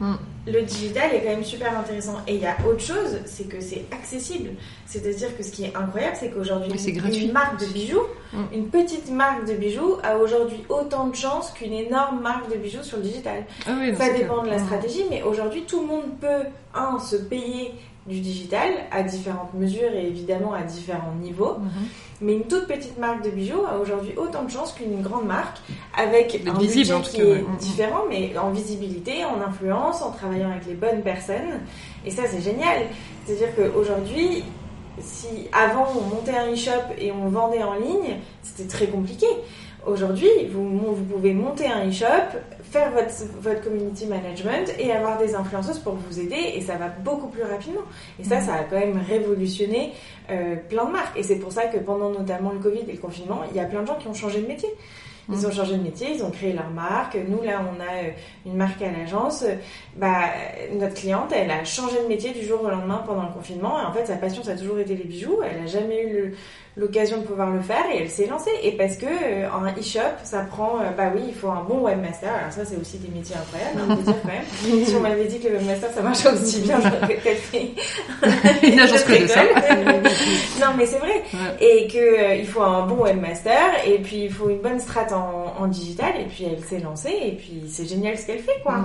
[0.00, 0.14] mm
[0.46, 2.18] le digital est quand même super intéressant.
[2.26, 4.50] Et il y a autre chose, c'est que c'est accessible.
[4.86, 6.72] C'est-à-dire que ce qui est incroyable, c'est qu'aujourd'hui,
[7.22, 8.38] une marque de bijoux, mm.
[8.54, 12.82] une petite marque de bijoux a aujourd'hui autant de chances qu'une énorme marque de bijoux
[12.82, 13.44] sur le digital.
[13.66, 17.74] Ah Ça dépend de la stratégie, mais aujourd'hui, tout le monde peut, un, se payer
[18.06, 21.58] du digital à différentes mesures et évidemment à différents niveaux.
[21.58, 21.70] Mhm.
[22.22, 25.58] Mais une toute petite marque de bijoux a aujourd'hui autant de chances qu'une grande marque
[25.96, 27.56] avec un budget qui est mhm.
[27.58, 31.60] différent, mais en visibilité, en influence, en travaillant avec les bonnes personnes.
[32.04, 32.82] Et ça, c'est génial.
[33.24, 34.44] C'est-à-dire qu'aujourd'hui,
[35.00, 39.26] si avant on montait un e-shop et on vendait en ligne, c'était très compliqué.
[39.86, 42.38] Aujourd'hui, vous, vous, pouvez monter un e-shop,
[42.70, 46.88] faire votre, votre community management et avoir des influenceuses pour vous aider et ça va
[46.88, 47.82] beaucoup plus rapidement.
[48.20, 49.92] Et ça, ça a quand même révolutionné
[50.30, 51.18] euh, plein de marques.
[51.18, 53.64] Et c'est pour ça que pendant notamment le Covid et le confinement, il y a
[53.64, 54.68] plein de gens qui ont changé de métier.
[55.28, 55.44] Ils Mhm.
[55.46, 57.16] ont changé de métier, ils ont créé leur marque.
[57.28, 58.10] Nous, là, on a euh,
[58.46, 59.44] une marque à l'agence.
[59.96, 60.24] Bah,
[60.72, 63.80] notre cliente, elle a changé de métier du jour au lendemain pendant le confinement.
[63.80, 65.38] Et en fait, sa passion, ça a toujours été les bijoux.
[65.44, 66.32] Elle n'a jamais eu le-
[66.76, 68.50] l'occasion de pouvoir le faire et elle s'est lancée.
[68.62, 71.82] Et parce que euh, en e-shop, ça prend, euh, bah oui, il faut un bon
[71.82, 72.32] webmaster.
[72.32, 74.84] Alors ça, c'est aussi des métiers incroyables, hein, faut dire quand même.
[74.86, 77.70] si on m'avait dit que le webmaster, ça marchait aussi bien, j'aurais peut-être fait
[78.66, 79.42] Une agence que de ça.
[80.60, 81.22] non, mais c'est vrai.
[81.32, 81.66] Ouais.
[81.66, 85.06] Et que euh, il faut un bon webmaster et puis il faut une bonne strat
[85.12, 88.60] en, en digital et puis elle s'est lancée et puis c'est génial ce qu'elle fait
[88.62, 88.76] quoi.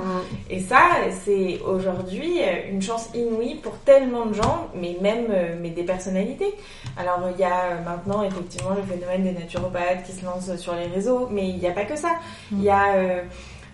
[0.50, 0.80] Et ça,
[1.24, 5.28] c'est aujourd'hui euh, une chance inouïe pour tellement de gens, mais même
[5.62, 6.54] mais des personnalités.
[6.98, 10.76] Alors il y a euh, maintenant effectivement le phénomène des naturopathes qui se lancent sur
[10.76, 12.10] les réseaux, mais il n'y a pas que ça.
[12.52, 13.22] Il y a euh,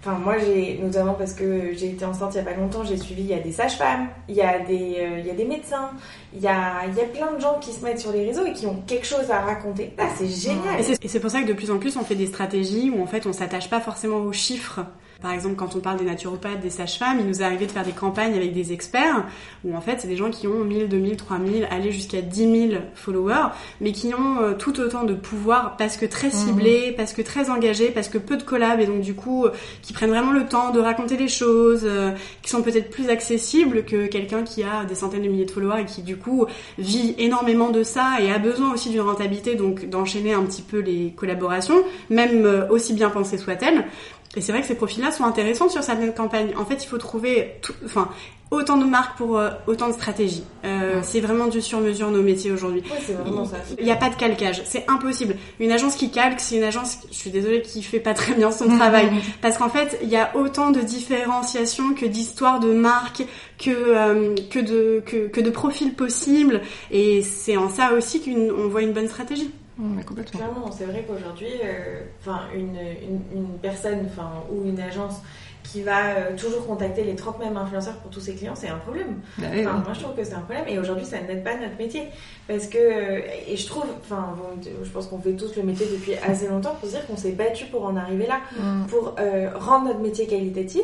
[0.03, 2.97] Enfin, moi, j'ai, notamment parce que j'ai été enceinte il n'y a pas longtemps, j'ai
[2.97, 5.45] suivi, il y a des sages-femmes, il y a des, euh, il y a des
[5.45, 5.91] médecins,
[6.33, 8.43] il y a, il y a plein de gens qui se mettent sur les réseaux
[8.47, 9.93] et qui ont quelque chose à raconter.
[9.99, 10.79] Ah, c'est génial!
[10.79, 12.89] Et c'est- Et c'est pour ça que de plus en plus on fait des stratégies
[12.89, 14.79] où en fait on s'attache pas forcément aux chiffres.
[15.21, 17.85] Par exemple, quand on parle des naturopathes, des sages-femmes, il nous est arrivé de faire
[17.85, 19.25] des campagnes avec des experts
[19.63, 22.81] où en fait c'est des gens qui ont 1000, 2000, 3000, aller jusqu'à 10 000
[22.95, 27.21] followers, mais qui ont euh, tout autant de pouvoir parce que très ciblés, parce que
[27.21, 30.31] très engagés, parce que peu de collabs et donc du coup euh, qui prennent vraiment
[30.31, 34.63] le temps de raconter des choses, euh, qui sont peut-être plus accessibles que quelqu'un qui
[34.63, 36.45] a des centaines de milliers de followers et qui du coup
[36.77, 40.79] vit énormément de ça et a besoin aussi d'une rentabilité, donc d'enchaîner un petit peu
[40.79, 43.85] les collaborations, même euh, aussi bien pensées soient-elles.
[44.35, 46.53] Et c'est vrai que ces profils-là sont intéressants sur certaines campagnes.
[46.57, 48.09] En fait, il faut trouver, tout- enfin,
[48.49, 50.43] autant de marques pour euh, autant de stratégies.
[50.63, 52.81] Euh, C'est vraiment du sur-mesure nos métiers aujourd'hui.
[52.81, 53.57] Ouais, c'est vraiment ça.
[53.77, 55.35] Il n'y a pas de calcage, c'est impossible.
[55.59, 58.51] Une agence qui calque, c'est une agence, je suis désolée, qui fait pas très bien
[58.51, 59.09] son travail.
[59.41, 63.23] Parce qu'en fait, il y a autant de différenciation que d'histoires de marques,
[63.57, 66.61] que, euh, que, de, que, que de profils possibles.
[66.91, 69.51] Et c'est en ça aussi qu'on voit une bonne stratégie.
[69.81, 70.39] Mais complètement.
[70.39, 72.01] Clairement, c'est vrai qu'aujourd'hui, euh,
[72.55, 74.07] une, une, une personne
[74.51, 75.15] ou une agence
[75.63, 78.77] qui va euh, toujours contacter les 30 mêmes influenceurs pour tous ses clients, c'est un
[78.77, 79.21] problème.
[79.37, 79.83] Bah oui, Enfin, oui.
[79.85, 80.65] moi, je trouve que c'est un problème.
[80.67, 82.03] Et aujourd'hui, ça n'aide pas notre métier.
[82.47, 84.35] Parce que, euh, et je trouve, enfin,
[84.83, 87.31] je pense qu'on fait tous le métier depuis assez longtemps pour se dire qu'on s'est
[87.33, 88.85] battu pour en arriver là, Mm.
[88.87, 89.15] pour
[89.55, 90.81] rendre notre métier qualitatif,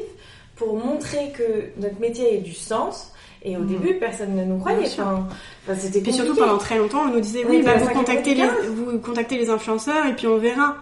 [0.56, 3.12] pour montrer que notre métier ait du sens.
[3.44, 3.68] Et au Mhm.
[3.68, 4.88] début, personne ne nous croyait.
[4.88, 5.28] Enfin,
[5.68, 7.94] enfin, c'était Et puis surtout pendant très longtemps, on nous disait oui, bah, vous 5
[7.94, 10.76] contactez les, vous contactez les influenceurs et puis on verra.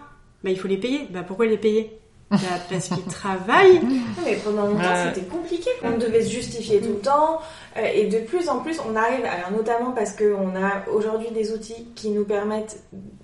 [0.44, 1.06] Bah il faut les payer.
[1.10, 1.98] Bah pourquoi les payer?
[2.28, 3.80] Parce qu'ils travaillent.
[3.84, 5.12] Non, mais pendant longtemps, Ouais.
[5.14, 5.70] c'était compliqué.
[5.84, 7.38] On devait se justifier tout le temps.
[7.76, 11.52] euh, et de plus en plus, on arrive, alors notamment parce qu'on a aujourd'hui des
[11.52, 12.78] outils qui nous permettent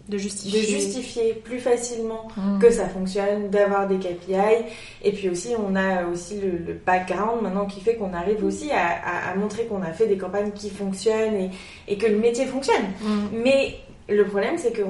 [0.08, 1.32] De de justifier.
[1.42, 2.58] plus facilement Mm.
[2.60, 4.64] que ça fonctionne, d'avoir des KPI.
[5.02, 8.70] Et puis aussi, on a aussi le, le background maintenant qui fait qu'on arrive aussi
[8.70, 11.50] à, à- à montrer qu'on a fait des campagnes qui fonctionnent et,
[11.88, 12.84] et que le métier fonctionne.
[13.02, 13.20] Mm.
[13.42, 13.74] Mais
[14.08, 14.84] le problème, c'est qu'il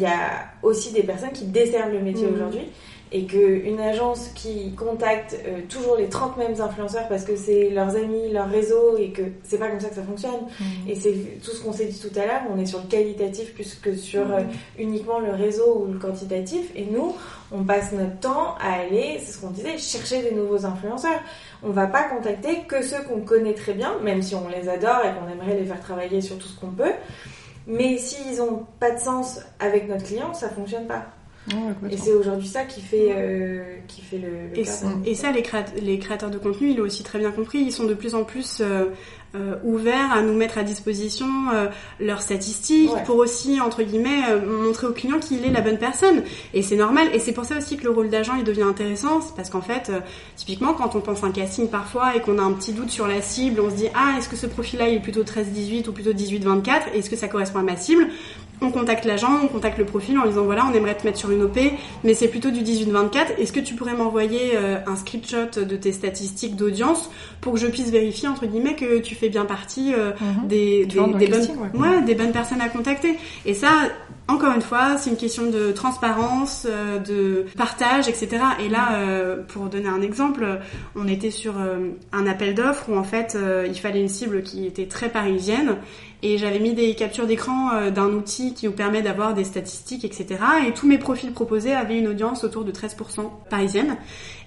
[0.00, 2.34] y a aussi des personnes qui desservent le métier Mhm.
[2.34, 2.68] aujourd'hui.
[3.10, 7.96] Et qu'une agence qui contacte euh, toujours les 30 mêmes influenceurs parce que c'est leurs
[7.96, 10.40] amis, leur réseau et que c'est pas comme ça que ça fonctionne.
[10.60, 10.64] Mm.
[10.88, 13.54] Et c'est tout ce qu'on s'est dit tout à l'heure, on est sur le qualitatif
[13.54, 14.42] plus que sur euh,
[14.78, 16.70] uniquement le réseau ou le quantitatif.
[16.76, 17.14] Et nous,
[17.50, 21.20] on passe notre temps à aller, c'est ce qu'on disait, chercher des nouveaux influenceurs.
[21.62, 25.00] On va pas contacter que ceux qu'on connaît très bien, même si on les adore
[25.04, 26.92] et qu'on aimerait les faire travailler sur tout ce qu'on peut.
[27.66, 31.06] Mais s'ils ont pas de sens avec notre client, ça fonctionne pas.
[31.54, 35.14] Ouais, Et c'est aujourd'hui ça qui fait, euh, qui fait le, le Et, ça- et
[35.14, 37.58] ça, les, créat- les créateurs de contenu, ils l'ont aussi très bien compris.
[37.60, 38.86] Ils sont de plus en plus euh,
[39.34, 41.66] euh, ouverts à nous mettre à disposition euh,
[42.00, 43.02] leurs statistiques Ouais.
[43.04, 46.22] pour aussi, entre guillemets, euh, montrer au client qu'il est la bonne personne.
[46.54, 47.08] Et c'est normal.
[47.14, 49.20] Et c'est pour ça aussi que le rôle d'agent, il devient intéressant.
[49.36, 50.00] Parce qu'en fait, euh,
[50.36, 53.06] typiquement, quand on pense à un casting parfois et qu'on a un petit doute sur
[53.06, 55.92] la cible, on se dit, ah, est-ce que ce profil-là, il est plutôt 13-18 ou
[55.92, 58.08] plutôt 18-24 Est-ce que ça correspond à ma cible?
[58.60, 61.18] On contacte l'agent, on contacte le profil en lui disant voilà, on aimerait te mettre
[61.18, 61.58] sur une OP,
[62.04, 63.36] mais c'est plutôt du 18-24.
[63.38, 67.66] Est-ce que tu pourrais m'envoyer euh, un screenshot de tes statistiques d'audience pour que je
[67.68, 70.48] puisse vérifier entre guillemets que tu fais bien partie euh, Mhm.
[70.48, 71.40] des, des, bonnes,
[71.74, 73.16] ouais, des bonnes personnes à contacter.
[73.46, 73.68] Et ça,
[74.28, 78.28] encore une fois, c'est une question de transparence, euh, de partage, etc.
[78.60, 80.60] Et là, euh, pour donner un exemple,
[80.94, 84.66] on était sur euh, un appel d'offres où en fait, il fallait une cible qui
[84.66, 85.76] était très parisienne.
[86.22, 90.26] Et j'avais mis des captures d'écran d'un outil qui nous permet d'avoir des statistiques, etc.
[90.66, 93.96] Et tous mes profils proposés avaient une audience autour de 13% parisienne.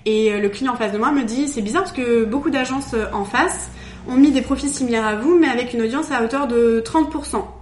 [0.05, 2.93] Et le client en face de moi me dit, c'est bizarre parce que beaucoup d'agences
[3.13, 3.69] en face
[4.09, 7.61] ont mis des profils similaires à vous, mais avec une audience à hauteur de 30%.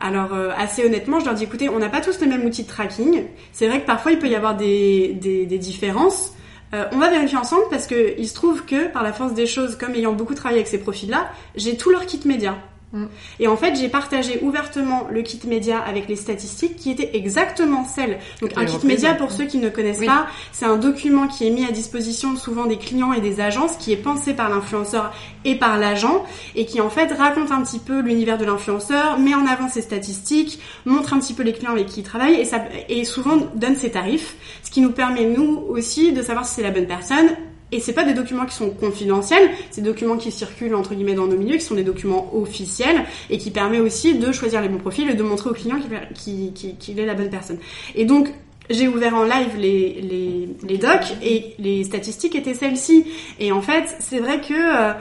[0.00, 2.64] Alors euh, assez honnêtement, je leur dis écoutez, on n'a pas tous le même outil
[2.64, 3.24] de tracking.
[3.52, 6.32] C'est vrai que parfois il peut y avoir des, des, des différences.
[6.74, 9.46] Euh, on va vérifier ensemble parce que il se trouve que par la force des
[9.46, 12.56] choses, comme ayant beaucoup travaillé avec ces profils-là, j'ai tout leur kit média.
[12.94, 13.06] Mm.
[13.40, 17.84] Et en fait, j'ai partagé ouvertement le kit média avec les statistiques qui étaient exactement
[17.84, 18.18] celles.
[18.40, 21.50] Donc un kit média, pour ceux qui ne connaissent pas, c'est un document qui est
[21.50, 25.12] mis à disposition souvent des clients et des agences, qui est pensé par l'influenceur
[25.44, 29.34] et par l'agent, et qui en fait raconte un petit peu l'univers de l'influenceur, met
[29.34, 32.44] en avant ses statistiques, montre un petit peu les clients avec qui il travaille, et,
[32.44, 36.54] ça, et souvent donne ses tarifs, ce qui nous permet nous aussi de savoir si
[36.54, 37.28] c'est la bonne personne
[37.74, 41.14] et c'est pas des documents qui sont confidentiels, c'est des documents qui circulent entre guillemets
[41.14, 44.68] dans nos milieux, qui sont des documents officiels et qui permet aussi de choisir les
[44.68, 45.78] bons profils et de montrer au client
[46.14, 47.58] qu'il qui, est la bonne personne.
[47.96, 48.32] Et donc
[48.70, 53.06] j'ai ouvert en live les, les, docs et les statistiques étaient celles-ci.
[53.38, 54.94] Et en fait, c'est vrai que euh,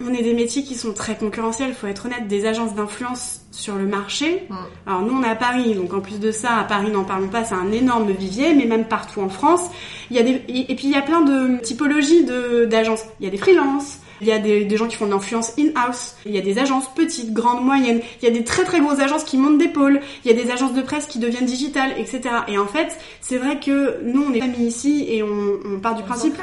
[0.00, 3.76] on est des métiers qui sont très concurrentiels, faut être honnête, des agences d'influence sur
[3.76, 4.46] le marché.
[4.48, 4.54] Mm.
[4.86, 7.28] Alors nous on est à Paris, donc en plus de ça, à Paris n'en parlons
[7.28, 9.62] pas, c'est un énorme vivier, mais même partout en France,
[10.10, 13.04] il y a des et puis il y a plein de typologies de d'agences.
[13.20, 15.52] Il y a des freelances, il y a des, des gens qui font de l'influence
[15.58, 16.14] in-house.
[16.26, 18.00] Il y a des agences petites, grandes, moyennes.
[18.22, 20.00] Il y a des très très grosses agences qui montent des pôles.
[20.24, 22.20] Il y a des agences de presse qui deviennent digitales, etc.
[22.48, 25.94] Et en fait, c'est vrai que nous, on est famille ici et on, on part
[25.94, 26.36] du principe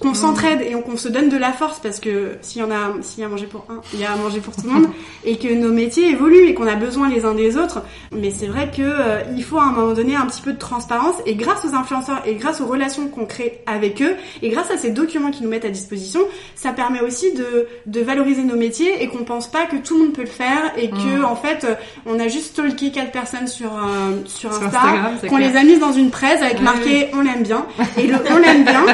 [0.00, 2.92] qu'on s'entraide et qu'on se donne de la force parce que s'il y en a,
[3.02, 4.72] s'il y a à manger pour un, il y a à manger pour tout le
[4.72, 4.88] monde
[5.24, 7.82] et que nos métiers évoluent et qu'on a besoin les uns des autres.
[8.12, 10.58] Mais c'est vrai que euh, il faut à un moment donné un petit peu de
[10.58, 14.70] transparence et grâce aux influenceurs et grâce aux relations qu'on crée avec eux et grâce
[14.70, 16.20] à ces documents qu'ils nous mettent à disposition,
[16.54, 20.04] ça permet aussi de, de valoriser nos métiers et qu'on pense pas que tout le
[20.04, 21.24] monde peut le faire et que mm.
[21.24, 21.66] en fait
[22.06, 25.92] on a juste stalké quatre personnes sur euh, sur, Insta, qu'on les a mises dans
[25.92, 28.84] une presse avec marqué on l'aime bien et le on l'aime bien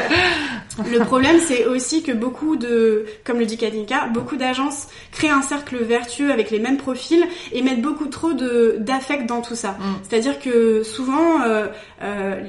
[0.90, 5.42] Le problème, c'est aussi que beaucoup de, comme le dit Katinka, beaucoup d'agences créent un
[5.42, 9.70] cercle vertueux avec les mêmes profils et mettent beaucoup trop de d'affect dans tout ça.
[9.70, 9.84] Mm.
[10.02, 11.66] C'est-à-dire que souvent, euh,
[12.02, 12.40] euh,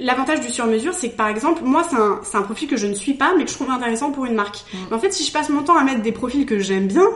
[0.00, 2.86] l'avantage du sur-mesure, c'est que par exemple, moi, c'est un, c'est un profil que je
[2.86, 4.64] ne suis pas, mais que je trouve intéressant pour une marque.
[4.72, 4.76] Mm.
[4.90, 7.06] Mais en fait, si je passe mon temps à mettre des profils que j'aime bien,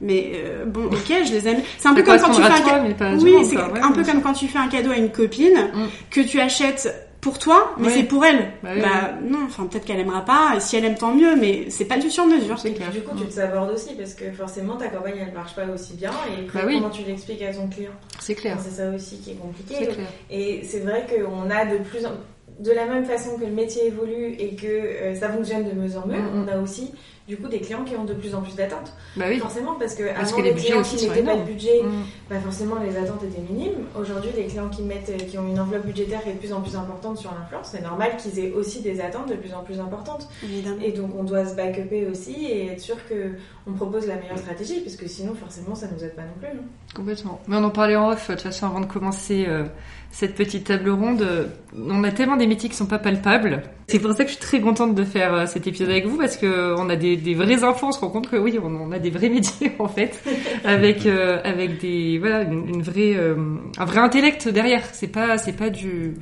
[0.00, 1.62] mais euh, bon, ok, je les aime.
[1.78, 3.24] C'est un peu comme quand tu fais un cadeau.
[3.24, 5.86] Oui, c'est un peu comme quand tu fais un cadeau à une copine mm.
[6.10, 8.50] que tu achètes pour toi, mais c'est pour elle.
[8.64, 10.58] Bah, bah non, enfin peut-être qu'elle aimera pas.
[10.58, 11.36] Si elle aime, tant mieux.
[11.36, 12.58] Mais c'est pas du sur mesure.
[12.58, 15.64] C'est Du coup, tu te sabordes aussi parce que forcément ta campagne elle marche pas
[15.72, 17.92] aussi bien et bah comment tu l'expliques à ton client?
[18.18, 18.58] C'est clair.
[18.60, 19.88] C'est ça aussi qui est compliqué.
[20.30, 22.10] Et c'est vrai qu'on a de plus en
[22.58, 25.96] de la même façon que le métier évolue et que euh, ça fonctionne de mieux
[25.96, 26.44] en mieux, mm, mm.
[26.44, 26.92] on a aussi
[27.28, 28.92] du coup des clients qui ont de plus en plus d'attentes.
[29.16, 29.38] Bah oui.
[29.38, 31.90] Forcément, parce que avant les, clients qui n'étaient pas de budget, mm.
[32.28, 33.86] bah forcément les attentes étaient minimes.
[33.98, 36.52] Aujourd'hui, les clients qui mettent, euh, qui ont une enveloppe budgétaire qui est de plus
[36.52, 39.62] en plus importante sur l'influence, c'est normal qu'ils aient aussi des attentes de plus en
[39.62, 40.28] plus importantes.
[40.42, 40.80] Évidemment.
[40.82, 43.32] Et donc on doit se backuper aussi et être sûr que
[43.66, 46.58] on propose la meilleure stratégie, parce que sinon forcément ça nous aide pas non plus.
[46.94, 47.40] Complètement.
[47.46, 49.44] Mais on en parlait en off de toute façon avant de commencer.
[49.46, 49.64] Euh,
[50.12, 51.26] cette petite table ronde.
[51.74, 53.62] On a tellement des métiers qui sont pas palpables.
[53.88, 56.18] C'est pour ça que je suis très contente de faire euh, cet épisode avec vous
[56.18, 57.88] parce que on a des, des vrais enfants.
[57.88, 60.22] On se rend compte que oui, on, a des vrais métiers en fait,
[60.64, 63.36] avec euh, avec des voilà une, vraie euh,
[63.78, 64.84] un vrai intellect derrière.
[64.92, 66.14] C'est pas c'est pas du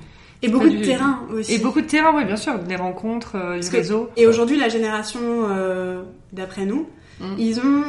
[0.42, 1.54] et beaucoup de terrain aussi.
[1.54, 4.08] Et beaucoup de terrain, oui, bien sûr, des rencontres, des réseaux.
[4.16, 5.20] Et aujourd'hui, la génération
[6.32, 6.86] d'après nous,
[7.20, 7.34] mm.
[7.38, 7.84] ils ont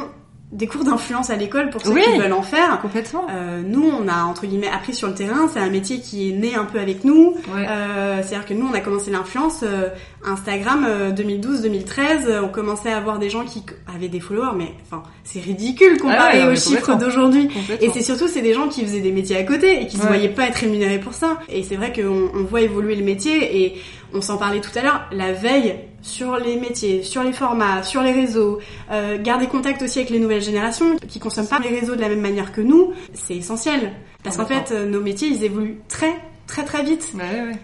[0.52, 2.78] des cours d'influence à l'école pour ceux qui veulent en faire.
[2.80, 3.26] Complètement.
[3.30, 5.48] Euh, nous, on a entre guillemets appris sur le terrain.
[5.52, 7.34] C'est un métier qui est né un peu avec nous.
[7.56, 9.88] Euh, C'est-à-dire que nous, on a commencé l'influence euh,
[10.24, 10.86] Instagram
[11.16, 12.26] 2012-2013.
[12.26, 15.98] Euh, on commençait à avoir des gens qui avaient des followers, mais enfin, c'est ridicule
[15.98, 17.48] comparé ah aux chiffres d'aujourd'hui.
[17.80, 20.06] Et c'est surtout c'est des gens qui faisaient des métiers à côté et qui se
[20.06, 21.38] voyaient pas être rémunérés pour ça.
[21.48, 23.80] Et c'est vrai qu'on on voit évoluer le métier et
[24.12, 25.06] on s'en parlait tout à l'heure.
[25.12, 28.58] La veille sur les métiers, sur les formats, sur les réseaux,
[28.90, 32.08] euh, garder contact aussi avec les nouvelles générations qui consomment pas les réseaux de la
[32.08, 33.92] même manière que nous, c'est essentiel.
[34.22, 36.14] Parce qu'en fait, euh, nos métiers, ils évoluent très,
[36.46, 37.12] très, très vite.
[37.14, 37.56] Ouais, ouais.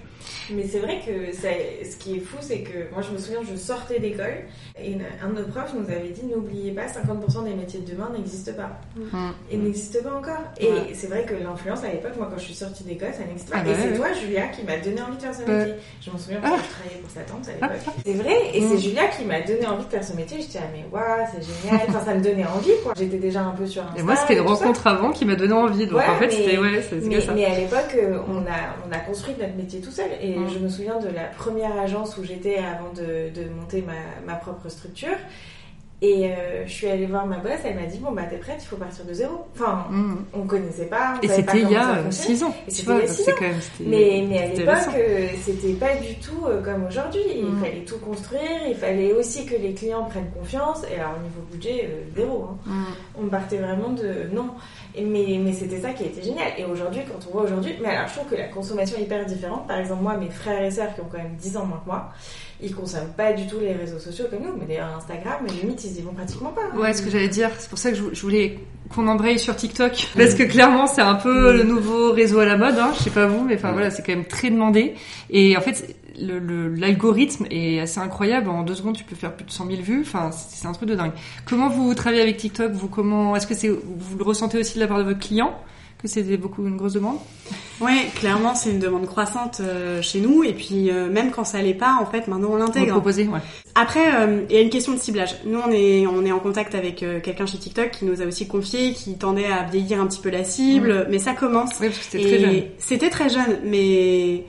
[0.51, 3.57] Mais c'est vrai que ce qui est fou, c'est que moi je me souviens, je
[3.57, 4.45] sortais d'école
[4.81, 8.11] et un de nos profs nous avait dit n'oubliez pas, 50% des métiers de demain
[8.15, 8.81] n'existent pas.
[8.97, 9.31] Mmh.
[9.51, 10.45] Et n'existent pas encore.
[10.61, 13.53] Et c'est vrai que l'influence à l'époque, moi quand je suis sortie d'école, ça n'existait
[13.53, 13.59] pas.
[13.65, 15.75] Ah et bah c'est toi, Julia, qui m'a donné envie de faire ce métier.
[16.01, 17.95] Je m'en souviens parce que je travaillais pour sa tante à l'époque.
[18.05, 18.79] C'est vrai, et c'est mmh.
[18.79, 20.41] Julia qui m'a donné envie de faire ce métier.
[20.41, 21.87] J'étais ah mais waouh, c'est génial.
[21.89, 22.93] Enfin, ça me donnait envie quoi.
[22.97, 25.53] J'étais déjà un peu sur un Et moi, c'était une rencontre avant qui m'a donné
[25.53, 25.87] envie.
[25.87, 27.33] Donc en fait, c'était ouais, c'est mais, ça.
[27.33, 30.11] Mais à l'époque, euh, on a, on a construit notre métier tout seul.
[30.23, 30.51] Et mm.
[30.51, 33.93] je me souviens de la première agence où j'étais avant de, de monter ma,
[34.27, 35.17] ma, propre structure.
[36.01, 38.59] Et euh, je suis allée voir ma boss, elle m'a dit Bon, bah, t'es prête,
[38.61, 39.47] il faut partir de zéro.
[39.55, 40.17] Enfin, mm.
[40.33, 41.15] on connaissait pas.
[41.23, 42.55] et c'était il y a 6 ans.
[42.69, 43.35] Et c'était il y a 6 ans.
[43.81, 47.23] mais, mais à l'époque, euh, c'était pas du tout euh, comme aujourd'hui.
[47.35, 47.61] Il mm.
[47.61, 50.83] fallait tout construire, il fallait aussi que les clients prennent confiance.
[50.89, 52.47] Et alors, au niveau budget, zéro.
[52.69, 52.71] Hein.
[53.21, 54.51] On partait vraiment de non
[55.05, 56.53] mais, mais c'était ça qui était génial.
[56.57, 59.25] Et aujourd'hui, quand on voit aujourd'hui, mais alors je trouve que la consommation est hyper
[59.27, 59.67] différente.
[59.67, 61.91] Par exemple, moi, mes frères et sœurs qui ont quand même 10 ans moins que
[61.91, 62.11] moi,
[62.61, 64.57] ils consomment pas du tout les réseaux sociaux comme nous.
[64.59, 66.77] Mais d'ailleurs, Instagram, limite, ils y vont pratiquement pas.
[66.77, 68.59] Ouais, ce que j'allais dire, c'est pour ça que je voulais
[68.95, 70.09] qu'on embraye sur TikTok.
[70.17, 73.11] Parce que clairement c'est un peu le nouveau réseau à la mode hein, je sais
[73.11, 74.95] pas vous mais enfin voilà c'est quand même très demandé.
[75.31, 78.49] Et en fait l'algorithme le, est assez incroyable.
[78.49, 80.01] En deux secondes tu peux faire plus de 100 000 vues.
[80.01, 81.13] Enfin c'est un truc de dingue.
[81.45, 84.81] Comment vous travaillez avec TikTok vous comment est-ce que c'est vous le ressentez aussi de
[84.81, 85.55] la part de votre client?
[86.01, 87.19] Que c'était beaucoup une grosse demande
[87.81, 90.45] Oui, clairement, c'est une demande croissante euh, chez nous.
[90.45, 92.93] Et puis, euh, même quand ça l'est pas, en fait, maintenant on l'intègre.
[92.93, 93.41] proposer, ouais.
[93.75, 95.37] Après, euh, il y a une question de ciblage.
[95.45, 98.47] Nous, on est, on est en contact avec quelqu'un chez TikTok qui nous a aussi
[98.47, 101.07] confié, qui tendait à vieillir un petit peu la cible.
[101.11, 101.71] Mais ça commence.
[101.81, 102.63] Oui, parce que c'était très jeune.
[102.79, 104.45] C'était très jeune, mais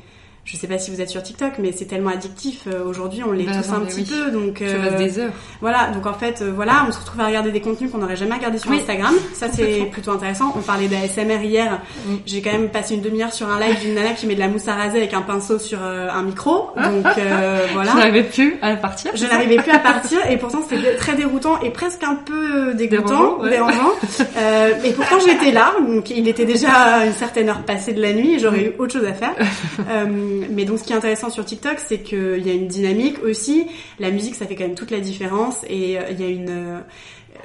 [0.50, 2.62] je sais pas si vous êtes sur TikTok, mais c'est tellement addictif.
[2.66, 5.32] Euh, aujourd'hui, on l'est bah, tous un petit peu, donc euh, des heures.
[5.62, 8.16] Voilà, donc en fait, euh, voilà, on se retrouve à regarder des contenus qu'on n'aurait
[8.16, 9.14] jamais regardé sur Instagram.
[9.34, 10.52] Ça, c'est plutôt intéressant.
[10.58, 11.80] On parlait d'ASMR hier.
[12.26, 14.48] J'ai quand même passé une demi-heure sur un live d'une nana qui met de la
[14.48, 16.72] mousse à raser avec un pinceau sur un micro.
[16.76, 17.06] Donc
[17.74, 17.92] voilà.
[17.92, 19.12] Je n'arrivais plus à partir.
[19.14, 23.44] Je n'arrivais plus à partir, et pourtant c'était très déroutant et presque un peu dégoûtant,
[23.44, 23.92] dérangeant.
[24.84, 28.34] et pourtant j'étais là, donc il était déjà une certaine heure passée de la nuit
[28.34, 29.36] et j'aurais eu autre chose à faire.
[30.50, 33.68] Mais donc ce qui est intéressant sur TikTok, c'est qu'il y a une dynamique aussi.
[34.00, 36.50] La musique, ça fait quand même toute la différence et euh, il y a une
[36.50, 36.80] euh,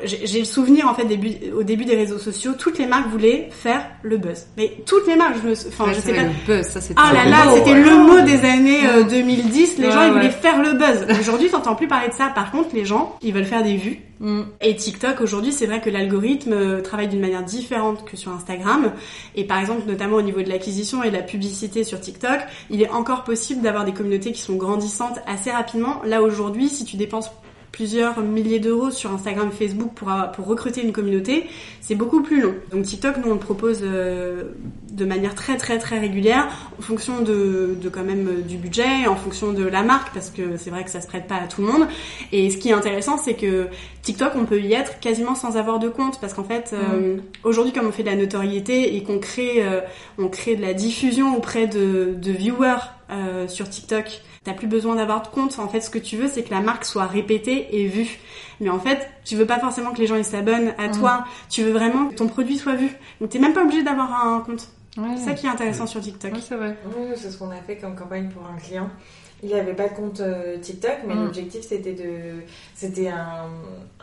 [0.02, 3.48] j'ai le souvenir en fait début, au début des réseaux sociaux, toutes les marques voulaient
[3.50, 4.46] faire le buzz.
[4.56, 6.22] Mais toutes les marques, je me, enfin je sais pas.
[6.22, 7.00] Le buzz, ça c'était.
[7.02, 9.76] Ah là là, c'était le mot des années 2010.
[9.78, 11.06] Euh, les gens ils voulaient faire le buzz.
[11.20, 12.28] Aujourd'hui, t'entends plus parler de ça.
[12.34, 14.00] Par contre, les gens, ils veulent faire des vues.
[14.20, 14.42] Mm.
[14.60, 18.92] Et TikTok aujourd'hui, c'est vrai que l'algorithme euh, travaille d'une manière différente que sur Instagram.
[19.34, 22.82] Et par exemple, notamment au niveau de l'acquisition et de la publicité sur TikTok, il
[22.82, 26.00] est encore possible d'avoir des communautés qui sont grandissantes assez rapidement.
[26.04, 27.30] Là aujourd'hui, si tu dépenses
[27.74, 31.48] plusieurs milliers d'euros sur Instagram et Facebook pour, pour recruter une communauté,
[31.80, 32.54] c'est beaucoup plus long.
[32.70, 34.44] Donc TikTok, nous on le propose euh,
[34.92, 36.46] de manière très très très régulière,
[36.78, 40.30] en fonction de, de quand même euh, du budget, en fonction de la marque, parce
[40.30, 41.88] que c'est vrai que ça se prête pas à tout le monde.
[42.30, 43.66] Et ce qui est intéressant, c'est que
[44.02, 47.72] TikTok, on peut y être quasiment sans avoir de compte, parce qu'en fait, euh, aujourd'hui,
[47.72, 49.64] comme on fait de la notoriété et qu'on crée,
[50.16, 52.84] on crée de la diffusion auprès de, de viewers
[53.48, 55.58] sur TikTok, T'as plus besoin d'avoir de compte.
[55.58, 58.18] En fait, ce que tu veux, c'est que la marque soit répétée et vue.
[58.60, 61.24] Mais en fait, tu veux pas forcément que les gens ils s'abonnent à toi.
[61.48, 62.90] Tu veux vraiment que ton produit soit vu.
[63.20, 64.68] Donc t'es même pas obligé d'avoir un compte.
[65.16, 66.32] C'est ça qui est intéressant sur TikTok.
[66.40, 66.76] c'est vrai.
[67.16, 68.90] c'est ce qu'on a fait comme campagne pour un client.
[69.42, 71.24] Il n'avait pas de compte euh, TikTok, mais mm.
[71.24, 72.42] l'objectif c'était de,
[72.74, 73.50] c'était un,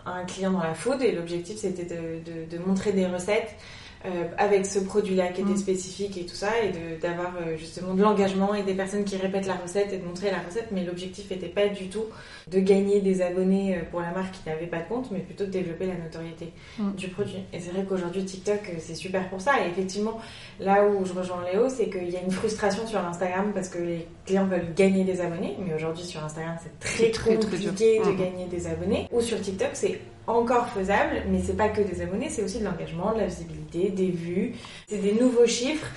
[0.05, 3.55] un, client dans la food et l'objectif c'était de, de, montrer des recettes
[4.03, 5.57] euh, avec ce produit-là qui était mm.
[5.57, 9.45] spécifique et tout ça, et d'avoir euh, justement de l'engagement et des personnes qui répètent
[9.45, 10.69] la recette et de montrer la recette.
[10.71, 12.05] Mais l'objectif n'était pas du tout
[12.49, 15.45] de gagner des abonnés euh, pour la marque qui n'avait pas de compte, mais plutôt
[15.45, 16.93] de développer la notoriété mm.
[16.93, 17.43] du produit.
[17.53, 19.51] Et c'est vrai qu'aujourd'hui TikTok c'est super pour ça.
[19.63, 20.19] Et effectivement,
[20.59, 23.77] là où je rejoins Léo, c'est qu'il y a une frustration sur Instagram parce que
[23.77, 28.11] les clients veulent gagner des abonnés, mais aujourd'hui sur Instagram c'est très, très compliqué de
[28.11, 28.17] mm.
[28.17, 29.07] gagner des abonnés.
[29.11, 29.99] Ou sur TikTok c'est
[30.37, 33.89] encore faisable, mais c'est pas que des abonnés, c'est aussi de l'engagement, de la visibilité,
[33.89, 34.53] des vues,
[34.87, 35.87] c'est des nouveaux chiffres.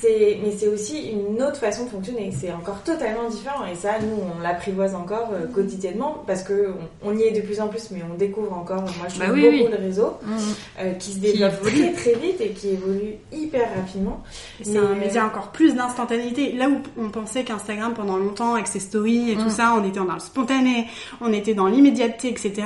[0.00, 2.32] C'est, mais c'est aussi une autre façon de fonctionner.
[2.38, 3.64] C'est encore totalement différent.
[3.64, 7.60] Et ça, nous, on l'apprivoise encore euh, quotidiennement parce que on, y est de plus
[7.60, 8.82] en plus, mais on découvre encore.
[8.82, 10.36] Moi, je bah trouve beaucoup le réseau mmh.
[10.80, 14.22] euh, qui se développe très très vite et qui évolue hyper rapidement.
[14.62, 16.52] C'est un média encore plus d'instantanéité.
[16.52, 19.50] Là où on pensait qu'Instagram pendant longtemps, avec ses stories et tout mmh.
[19.50, 20.86] ça, on était dans le spontané,
[21.20, 22.64] on était dans l'immédiateté, etc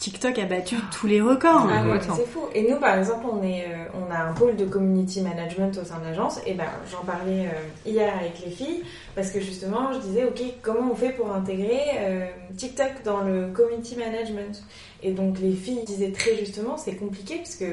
[0.00, 1.68] TikTok a battu tous les records.
[1.70, 2.40] Ah, c'est fou.
[2.54, 5.84] Et nous, par exemple, on, est, euh, on a un pôle de community management au
[5.84, 6.40] sein de l'agence.
[6.46, 7.50] Et ben, j'en parlais euh,
[7.84, 8.82] hier avec les filles
[9.14, 13.48] parce que justement, je disais, ok, comment on fait pour intégrer euh, TikTok dans le
[13.52, 14.64] community management?
[15.02, 17.66] Et donc, les filles disaient très justement, c'est compliqué parce que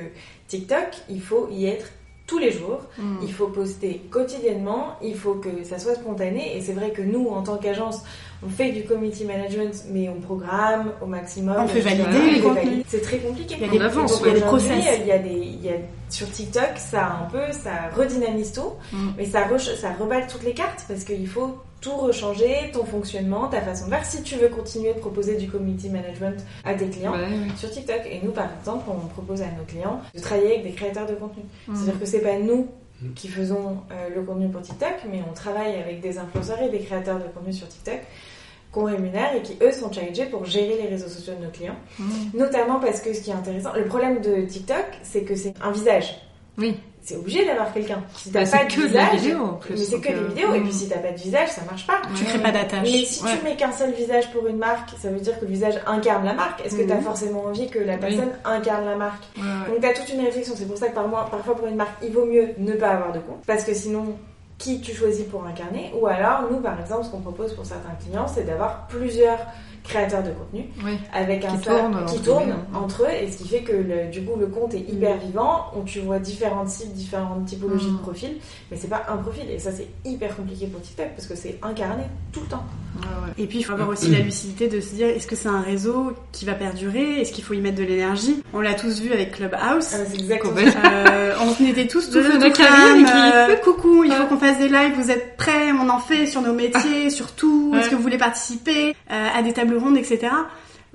[0.49, 1.87] TikTok, il faut y être
[2.27, 3.19] tous les jours, mm.
[3.23, 6.57] il faut poster quotidiennement, il faut que ça soit spontané.
[6.57, 8.03] Et c'est vrai que nous, en tant qu'agence,
[8.45, 11.55] on fait du community management, mais on programme au maximum.
[11.57, 13.55] On fait valider les C'est très compliqué.
[13.57, 14.85] Il y a des, avances, il y a des process.
[14.99, 15.77] Il y a des, il y a,
[16.09, 19.09] sur TikTok, ça un peu, ça redynamise tout, mm.
[19.17, 23.61] mais ça, ça reballe toutes les cartes parce qu'il faut tout rechanger, ton fonctionnement, ta
[23.61, 27.13] façon de faire, si tu veux continuer de proposer du community management à tes clients
[27.55, 28.01] sur TikTok.
[28.09, 31.15] Et nous, par exemple, on propose à nos clients de travailler avec des créateurs de
[31.15, 31.43] contenu.
[31.67, 31.75] Mm.
[31.75, 32.67] C'est-à-dire que c'est pas nous
[33.15, 36.79] qui faisons euh, le contenu pour TikTok, mais on travaille avec des influenceurs et des
[36.79, 37.99] créateurs de contenu sur TikTok
[38.71, 41.77] qu'on rémunère et qui eux sont challengés pour gérer les réseaux sociaux de nos clients.
[41.99, 42.05] Mmh.
[42.33, 45.71] Notamment parce que ce qui est intéressant, le problème de TikTok, c'est que c'est un
[45.71, 46.19] visage.
[46.57, 46.75] Oui.
[47.07, 48.03] C'est obligé d'avoir quelqu'un.
[48.17, 50.27] Si t'as bah, pas de que visage, vidéo, en plus, mais c'est que des euh,
[50.27, 50.53] vidéos.
[50.55, 50.71] Et puis mmh.
[50.73, 52.01] si t'as pas de visage, ça marche pas.
[52.13, 52.81] Tu crées pas d'attache.
[52.83, 55.51] Mais si tu mets qu'un seul visage pour une marque, ça veut dire que le
[55.51, 56.65] visage incarne la marque.
[56.65, 57.03] Est-ce que tu as mmh.
[57.03, 59.23] forcément envie que la personne incarne la marque
[59.69, 60.53] Donc t'as toute une réflexion.
[60.57, 63.19] C'est pour ça que parfois pour une marque, il vaut mieux ne pas avoir de
[63.19, 64.17] compte, parce que sinon
[64.57, 65.91] qui tu choisis pour incarner.
[65.99, 69.37] Ou alors, nous, par exemple, ce qu'on propose pour certains clients, c'est d'avoir plusieurs
[69.83, 70.97] créateurs de contenu Oui.
[71.13, 72.33] avec un Qui tournent qui eux.
[72.73, 75.67] entre eux et ce qui fait que le- du coup le compte est hyper vivant
[75.77, 77.93] où tu vois différentes cibles différentes typologies Mm.
[77.97, 78.35] de profils
[78.69, 81.57] mais c'est pas un profil et ça c'est hyper compliqué pour TikTok parce que c'est
[81.63, 82.03] incarné
[82.33, 82.65] tout le temps
[83.37, 85.61] Et puis, il faut avoir aussi la lucidité de se dire est-ce que c'est un
[85.61, 87.21] réseau qui va perdurer?
[87.21, 88.41] Est-ce qu'il faut y mettre de l'énergie?
[88.55, 89.59] On l'a tous vu avec Clubhouse.
[89.93, 90.53] Ah, c'est exactement.
[90.57, 95.11] Euh, on était tous De et euh, coucou, il faut qu'on fasse des lives, vous
[95.11, 97.71] êtes prêts On en fait sur nos métiers, sur tout.
[97.71, 97.79] Ouais.
[97.79, 100.27] Est-ce que vous voulez participer euh, à des tables rondes, etc.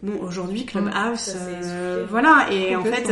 [0.03, 2.47] Bon, aujourd'hui, Clubhouse, Ça, c'est euh, voilà.
[2.51, 3.09] Et en fait,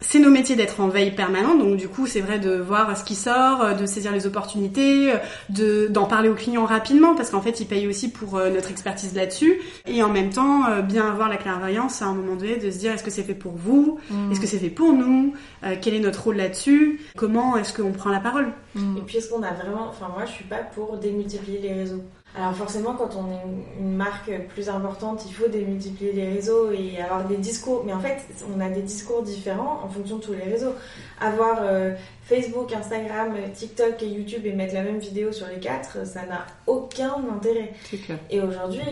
[0.00, 1.58] c'est nos métiers d'être en veille permanente.
[1.58, 5.12] Donc, du coup, c'est vrai de voir ce qui sort, de saisir les opportunités,
[5.50, 8.70] de d'en parler aux clients rapidement, parce qu'en fait, ils payent aussi pour euh, notre
[8.70, 9.60] expertise là-dessus.
[9.86, 12.78] Et en même temps, euh, bien avoir la clairvoyance à un moment donné de se
[12.78, 13.98] dire est-ce que c'est fait pour vous?
[14.10, 14.32] Mm.
[14.32, 15.34] Est-ce que c'est fait pour nous?
[15.64, 17.00] Euh, Quel est notre rôle là-dessus?
[17.16, 18.52] Comment est-ce qu'on prend la parole?
[18.74, 18.98] Mm.
[18.98, 22.02] Et puis est-ce qu'on a vraiment, enfin moi je suis pas pour démultiplier les réseaux.
[22.36, 23.42] Alors forcément quand on est
[23.80, 27.82] une, marque plus importante, il faut démultiplier les réseaux et avoir des discours.
[27.84, 28.18] Mais en fait
[28.54, 30.74] on a des discours différents en fonction de tous les réseaux.
[31.20, 36.06] Avoir euh, Facebook, Instagram, TikTok et YouTube et mettre la même vidéo sur les quatre,
[36.06, 37.72] ça n'a aucun intérêt.
[38.04, 38.18] Clair.
[38.30, 38.82] Et aujourd'hui,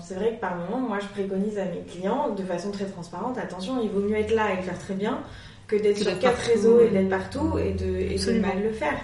[0.00, 3.38] c'est vrai que par moment, moi je préconise à mes clients de façon très transparente,
[3.38, 5.22] attention, il vaut mieux être là et le faire très bien
[5.66, 8.48] que d'être sur quatre partout, réseaux et d'être partout et de, et de Absolument.
[8.48, 9.00] mal le faire.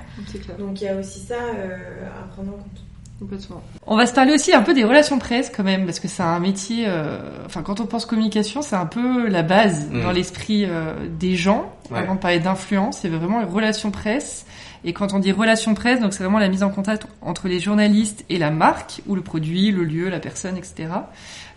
[0.58, 2.91] Donc il y a aussi ça euh, à prendre en compte.
[3.22, 3.62] Complètement.
[3.86, 6.24] On va se parler aussi un peu des relations presse quand même, parce que c'est
[6.24, 6.86] un métier.
[6.88, 10.02] euh, Enfin, quand on pense communication, c'est un peu la base Mm.
[10.02, 11.72] dans l'esprit euh, des gens.
[11.92, 11.98] Ouais.
[12.00, 14.44] Avant de parler d'influence, c'est vraiment les relations presse.
[14.84, 17.60] Et quand on dit relations presse, donc c'est vraiment la mise en contact entre les
[17.60, 20.88] journalistes et la marque, ou le produit, le lieu, la personne, etc.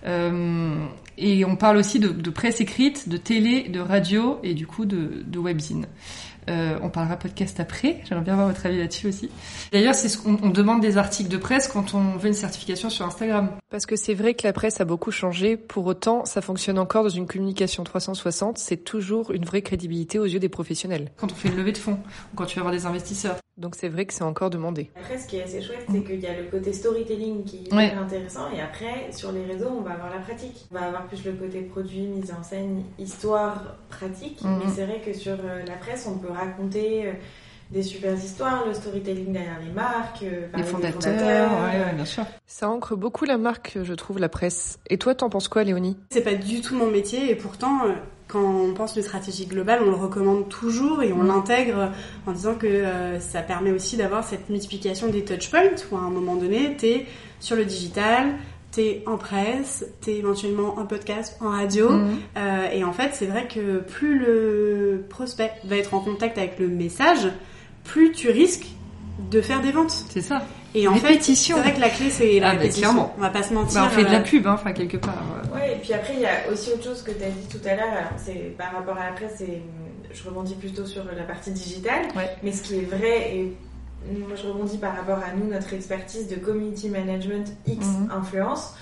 [0.06, 0.76] Euh,
[1.18, 4.86] et on parle aussi de, de presse écrite, de télé, de radio et du coup
[4.86, 5.88] de, de webzine.
[6.50, 8.02] Euh, on parlera podcast après.
[8.08, 9.30] J'aimerais bien avoir votre avis là-dessus aussi.
[9.72, 12.90] D'ailleurs, c'est ce qu'on on demande des articles de presse quand on veut une certification
[12.90, 13.50] sur Instagram.
[13.72, 15.58] Parce que c'est vrai que la presse a beaucoup changé.
[15.58, 18.58] Pour autant, ça fonctionne encore dans une communication 360.
[18.58, 21.12] C'est toujours une vraie crédibilité aux yeux des professionnels.
[21.18, 21.98] Quand on fait une levée de fonds
[22.34, 23.36] ou quand tu vas avoir des investisseurs.
[23.58, 24.90] Donc c'est vrai que c'est encore demandé.
[25.00, 27.74] Après, ce qui est assez chouette, c'est qu'il y a le côté storytelling qui est
[27.74, 27.94] Ouais.
[27.94, 30.66] intéressant et après, sur les réseaux, on va avoir la pratique.
[30.72, 34.42] On va avoir plus le côté produit, mise en scène, histoire, pratique.
[34.44, 34.60] Mhm.
[34.60, 37.12] Mais c'est vrai que sur euh, la presse, on peut raconter euh,
[37.72, 41.94] des super histoires, le storytelling derrière les marques, euh, Les parler des fondateurs, ouais, ouais,
[41.96, 42.24] bien sûr.
[42.46, 44.80] Ça ancre beaucoup la marque, je trouve, la presse.
[44.90, 45.98] Et toi, t'en penses quoi, Léonie?
[46.12, 47.94] C'est pas du tout mon métier et pourtant, euh,
[48.28, 51.92] quand on pense de stratégie globale, on le recommande toujours et on l'intègre
[52.26, 56.10] en disant que euh, ça permet aussi d'avoir cette multiplication des touchpoints où à un
[56.10, 57.06] moment donné, t'es
[57.40, 58.36] sur le digital,
[58.76, 61.90] t'es en presse, t'es éventuellement en podcast, en radio.
[61.90, 62.18] Mhm.
[62.38, 66.60] Euh, et en fait, c'est vrai que plus le prospect va être en contact avec
[66.60, 67.30] le message,
[67.86, 68.68] plus tu risques
[69.32, 70.06] de faire des ventes.
[70.10, 70.44] C'est ça.
[70.74, 71.58] Et en fait, c'est Répétition.
[71.60, 72.82] vrai que la clé, c'est la Ah, bah, répétition.
[72.90, 73.14] clairement.
[73.18, 73.80] On va pas se mentir.
[73.82, 75.24] Bah, on fait de la euh, pub, hein, enfin, quelque part.
[75.54, 75.58] ouais.
[75.62, 77.66] Ouais, et puis après, il y a aussi autre chose que tu as dit tout
[77.66, 77.92] à l'heure.
[77.94, 79.62] Alors, c'est par rapport à la presse, c'est,
[80.14, 82.02] je rebondis plutôt sur la partie digitale.
[82.14, 82.30] Ouais.
[82.44, 83.54] Mais ce qui est vrai, et
[84.12, 88.12] moi je rebondis par rapport à nous, notre expertise de community management X Mhm.
[88.12, 88.74] influence,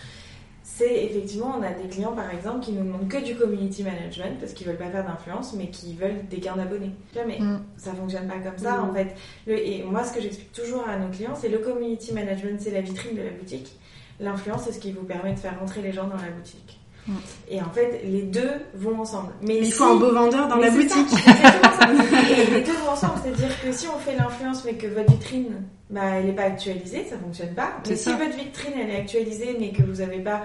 [0.64, 4.40] c'est effectivement, on a des clients par exemple qui nous demandent que du community management
[4.40, 6.92] parce qu'ils veulent pas faire d'influence, mais qui veulent des gains d'abonnés.
[7.14, 7.40] Jamais.
[7.40, 7.62] Mhm.
[7.78, 8.90] Ça fonctionne pas comme ça Mhm.
[8.90, 9.16] en fait.
[9.46, 12.72] Le- et moi, ce que j'explique toujours à nos clients, c'est le community management, c'est
[12.72, 13.78] la vitrine de la boutique.
[14.20, 16.80] L'influence, c'est ce qui vous permet de faire rentrer les gens dans la boutique.
[17.08, 17.16] Mhm.
[17.50, 19.34] Et en fait, les deux vont ensemble.
[19.42, 21.10] Mais, Mais il si- faut un beau vendeur dans mais la ça, boutique.
[21.10, 21.32] ça.
[22.40, 25.64] Et les deux vont ensemble, c'est-à-dire que si on fait l'influence mais que votre vitrine,
[25.90, 27.72] bah, elle n'est pas actualisée, ça fonctionne pas.
[27.90, 30.44] Mais si votre vitrine elle est actualisée mais que vous n'avez pas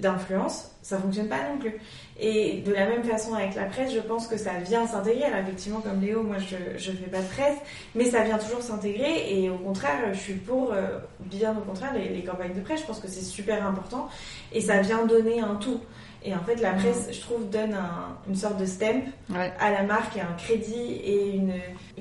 [0.00, 1.74] d'influence, ça fonctionne pas non plus.
[2.18, 5.24] Et de la même façon avec la presse, je pense que ça vient s'intégrer.
[5.24, 7.58] Alors effectivement, comme Léo, moi je je fais pas de presse,
[7.94, 9.34] mais ça vient toujours s'intégrer.
[9.38, 12.80] Et au contraire, je suis pour euh, bien au contraire les, les campagnes de presse.
[12.80, 14.08] Je pense que c'est super important
[14.52, 15.80] et ça vient donner un tout.
[16.24, 19.52] Et en fait, la presse, je trouve, donne un- une sorte de stamp Ouais.
[19.60, 21.52] à la marque et un crédit et une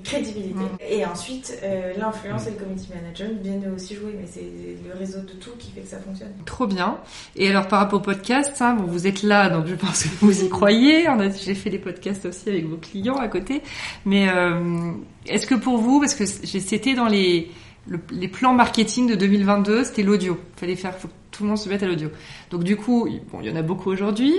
[0.04, 0.56] crédibilité.
[0.60, 0.78] Mm.
[0.89, 5.20] Et ensuite, euh, l'influence et le community management viennent aussi jouer, mais c'est le réseau
[5.22, 6.32] de tout qui fait que ça fonctionne.
[6.46, 6.98] Trop bien.
[7.36, 10.10] Et alors par rapport au podcast, hein, bon, vous êtes là, donc je pense que
[10.26, 11.06] vous y croyez.
[11.43, 13.62] J'ai fait des podcasts aussi avec vos clients à côté.
[14.06, 14.91] Mais euh,
[15.28, 17.52] est-ce que pour vous, parce que j'ai- c'était dans les,
[17.88, 20.38] le- les plans marketing de 2022, c'était l'audio.
[20.58, 22.10] Fallait faire, faut que tout le monde se mette à l'audio.
[22.52, 24.34] Donc du coup, bon, il y en a beaucoup aujourd'hui.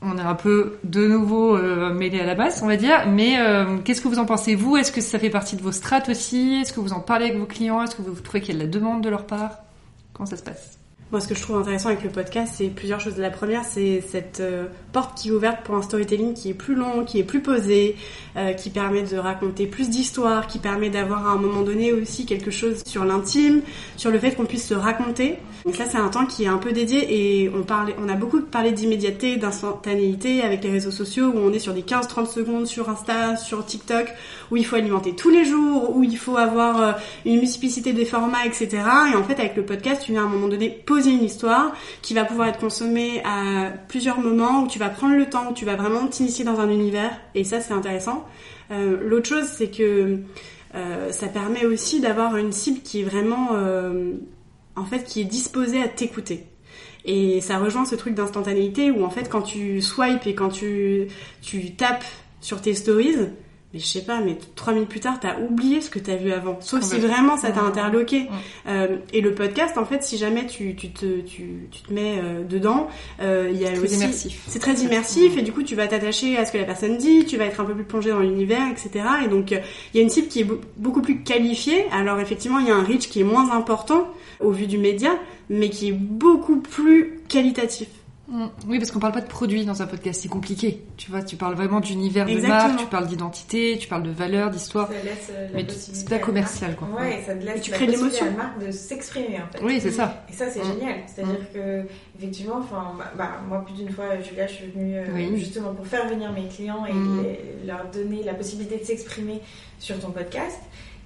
[0.00, 3.08] On est un peu de nouveau euh, mêlés à la base, on va dire.
[3.08, 4.76] Mais euh, qu'est-ce que vous en pensez vous?
[4.76, 6.60] Est-ce que ça fait partie de vos strates aussi?
[6.62, 7.82] Est-ce que vous en parlez avec vos clients?
[7.82, 9.58] Est-ce que vous trouvez qu'il y a de la demande de leur part?
[10.12, 10.78] Comment ça se passe?
[11.10, 13.16] Moi, ce que je trouve intéressant avec le podcast, c'est plusieurs choses.
[13.16, 16.74] La première, c'est cette euh, porte qui est ouverte pour un storytelling qui est plus
[16.74, 17.96] long, qui est plus posé,
[18.36, 22.26] euh, qui permet de raconter plus d'histoires, qui permet d'avoir à un moment donné aussi
[22.26, 23.62] quelque chose sur l'intime,
[23.96, 25.38] sur le fait qu'on puisse se raconter.
[25.64, 28.14] Donc ça, c'est un temps qui est un peu dédié et on parlait, on a
[28.14, 32.66] beaucoup parlé d'immédiateté, d'instantanéité avec les réseaux sociaux où on est sur des 15-30 secondes
[32.66, 34.08] sur Insta, sur TikTok,
[34.50, 36.92] où il faut alimenter tous les jours, où il faut avoir euh,
[37.24, 38.68] une multiplicité des formats, etc.
[39.10, 41.72] Et en fait, avec le podcast, tu viens à un moment donné poser une histoire
[42.02, 45.54] qui va pouvoir être consommée à plusieurs moments, où tu vas prendre le temps, où
[45.54, 47.10] tu vas vraiment t'initier dans un univers.
[47.34, 48.26] Et ça, c'est intéressant.
[48.70, 50.18] Euh, L'autre chose, c'est que
[50.74, 54.12] euh, ça permet aussi d'avoir une cible qui est vraiment, euh,
[54.76, 56.46] en fait, qui est disposée à t'écouter.
[57.04, 61.06] Et ça rejoint ce truc d'instantanéité où en fait quand tu swipes et quand tu,
[61.40, 62.04] tu tapes
[62.40, 63.16] sur tes stories,
[63.74, 66.32] mais je sais pas, mais trois minutes plus tard, t'as oublié ce que t'as vu
[66.32, 66.56] avant.
[66.60, 68.26] Sauf si vraiment ça t'a interloqué.
[68.66, 72.18] Euh, et le podcast, en fait, si jamais tu, tu, te, tu, tu te mets
[72.18, 72.88] euh, dedans,
[73.20, 73.94] euh, il y a Très aussi...
[73.96, 74.42] immersif.
[74.46, 77.26] C'est très immersif et du coup tu vas t'attacher à ce que la personne dit,
[77.26, 79.04] tu vas être un peu plus plongé dans l'univers, etc.
[79.24, 79.60] Et donc il
[79.94, 81.84] y a une cible qui est be- beaucoup plus qualifiée.
[81.92, 84.08] Alors effectivement il y a un reach qui est moins important
[84.40, 85.10] au vu du média,
[85.50, 87.88] mais qui est beaucoup plus qualitatif.
[88.30, 88.46] Mm.
[88.66, 90.84] Oui, parce qu'on parle pas de produit dans un podcast, c'est compliqué.
[90.98, 94.50] Tu vois, tu parles vraiment d'univers de marque, tu parles d'identité, tu parles de valeur,
[94.50, 94.86] d'histoire.
[94.88, 96.88] Ça laisse euh, la Mais c'est pas commercial, quoi.
[96.94, 98.26] Ouais, ça te laisse Et tu la crées l'émotion.
[98.26, 99.64] la marque de s'exprimer en fait.
[99.64, 100.24] Oui, c'est ça.
[100.28, 100.64] Et ça, c'est Mm.
[100.78, 100.94] génial.
[101.06, 101.84] C'est-à-dire que,
[102.18, 105.30] effectivement, enfin, bah, bah, moi, plus d'une fois, Julia, je suis venue euh, Oui.
[105.38, 107.22] justement pour faire venir mes clients et Mm.
[107.22, 109.40] les- leur donner la possibilité de s'exprimer
[109.78, 110.60] sur ton podcast.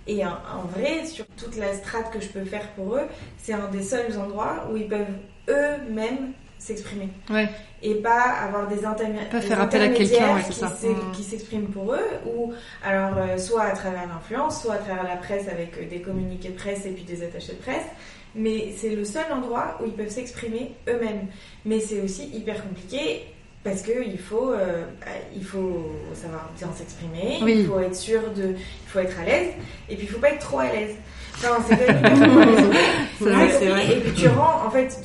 [0.09, 3.03] Et en, en vrai, sur toute la strate que je peux faire pour eux,
[3.39, 5.07] c'est un des seuls endroits où ils peuvent
[5.49, 6.33] eux-mêmes
[6.63, 7.09] s'exprimer.
[7.31, 7.49] Ouais.
[7.83, 10.43] Et pas avoir des, intermi- Pas faire appel à quelqu'un, intermédiaires ouais,
[10.81, 11.13] qui Mm.
[11.13, 12.53] qui s'expriment pour eux, ou
[12.85, 16.51] alors euh, soit à travers l'influence, soit à travers la presse avec euh, des communiqués
[16.51, 17.87] de presse et puis des attachés de presse.
[18.35, 21.27] Mais c'est le seul endroit où ils peuvent s'exprimer eux-mêmes.
[21.65, 23.25] Mais c'est aussi hyper compliqué
[23.65, 25.07] parce que il faut, euh, bah,
[25.37, 27.57] il faut savoir bien s'exprimer, Oui.
[27.61, 29.51] il faut être sûr de, il faut être à l'aise,
[29.89, 30.95] et puis il faut pas être trop à l'aise.
[31.37, 31.75] Enfin, c'est
[33.21, 33.93] vrai, c'est vrai.
[33.97, 34.99] Et puis tu rends, en fait,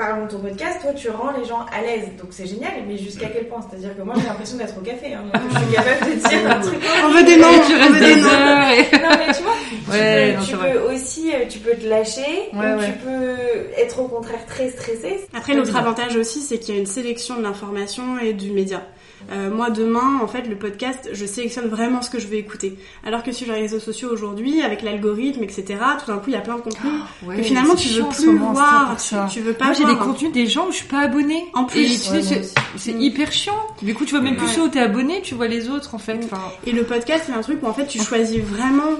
[0.00, 2.96] parlons de ton podcast, toi tu rends les gens à l'aise, donc c'est génial, mais
[2.96, 3.60] jusqu'à quel point?
[3.68, 6.50] C'est-à-dire que moi j'ai l'impression d'être au café, hein, donc je suis capable de dire
[6.50, 6.78] un truc.
[7.04, 8.30] On veut des noms, tu on restes veut des noms.
[8.30, 11.86] Non mais tu vois, tu Ouais, peux, non, tu peux aussi, euh, tu peux te
[11.86, 12.22] lâcher,
[12.54, 12.86] Ouais, ou ouais.
[12.86, 13.36] tu peux
[13.82, 15.26] être au contraire très stressé.
[15.36, 18.82] Après, l'autre avantage aussi, c'est qu'il y a une sélection de l'information et du média.
[19.30, 22.76] Euh, moi, demain, en fait, le podcast, je sélectionne vraiment ce que je veux écouter.
[23.04, 25.64] Alors que sur les réseaux sociaux aujourd'hui, avec l'algorithme, etc.,
[26.04, 26.92] tout d'un coup, il y a plein de contenus
[27.24, 29.92] Ouais, que finalement, tu veux plus moment, voir, tu, tu veux pas Moi j'ai des
[29.92, 30.06] voir.
[30.06, 31.44] contenus des gens où je suis pas abonnée.
[31.54, 31.80] En plus.
[31.80, 33.54] Et tu sais, Ouais, c'est- c'est hyper chiant.
[33.82, 34.52] Du coup, tu vois même plus Ouais.
[34.52, 36.18] ceux où t'es abonné, tu vois les autres en fait.
[36.24, 38.90] Enfin, Et le podcast, c'est un truc où en fait, tu choisis vraiment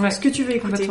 [0.00, 0.88] ouais, ce que tu veux écouter.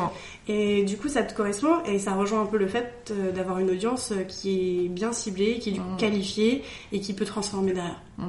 [0.47, 3.59] Et du coup, ça te correspond et ça rejoint un peu le fait euh, d'avoir
[3.59, 5.97] une audience euh, qui est bien ciblée, qui est du coup Mm.
[5.97, 8.01] qualifiée et qui peut transformer derrière.
[8.17, 8.25] Mm.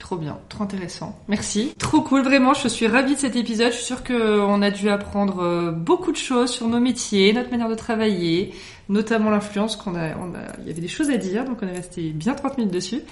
[0.00, 1.16] Trop bien, trop intéressant.
[1.28, 1.74] Merci.
[1.78, 2.54] Trop cool, vraiment.
[2.54, 3.70] Je suis ravie de cet épisode.
[3.70, 7.50] Je suis sûre qu'on a dû apprendre euh, beaucoup de choses sur nos métiers, notre
[7.50, 8.52] manière de travailler,
[8.88, 11.68] notamment l'influence qu'on a, on a, il y avait des choses à dire, donc on
[11.68, 13.02] est resté bien 30 minutes dessus.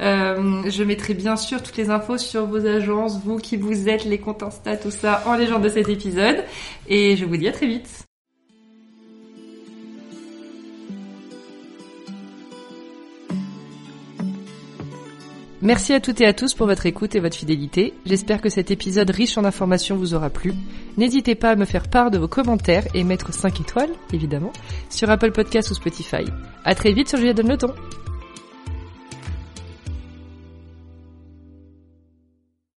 [0.00, 4.06] Euh, je mettrai bien sûr toutes les infos sur vos agences, vous qui vous êtes,
[4.06, 6.42] les comptes Insta, tout ça, en légende de cet épisode.
[6.88, 8.07] Et je vous dis à très vite.
[15.60, 17.92] Merci à toutes et à tous pour votre écoute et votre fidélité.
[18.06, 20.54] J'espère que cet épisode riche en informations vous aura plu.
[20.96, 24.52] N'hésitez pas à me faire part de vos commentaires et mettre 5 étoiles, évidemment,
[24.88, 26.24] sur Apple Podcasts ou Spotify.
[26.64, 27.74] À très vite sur Julia Donne le.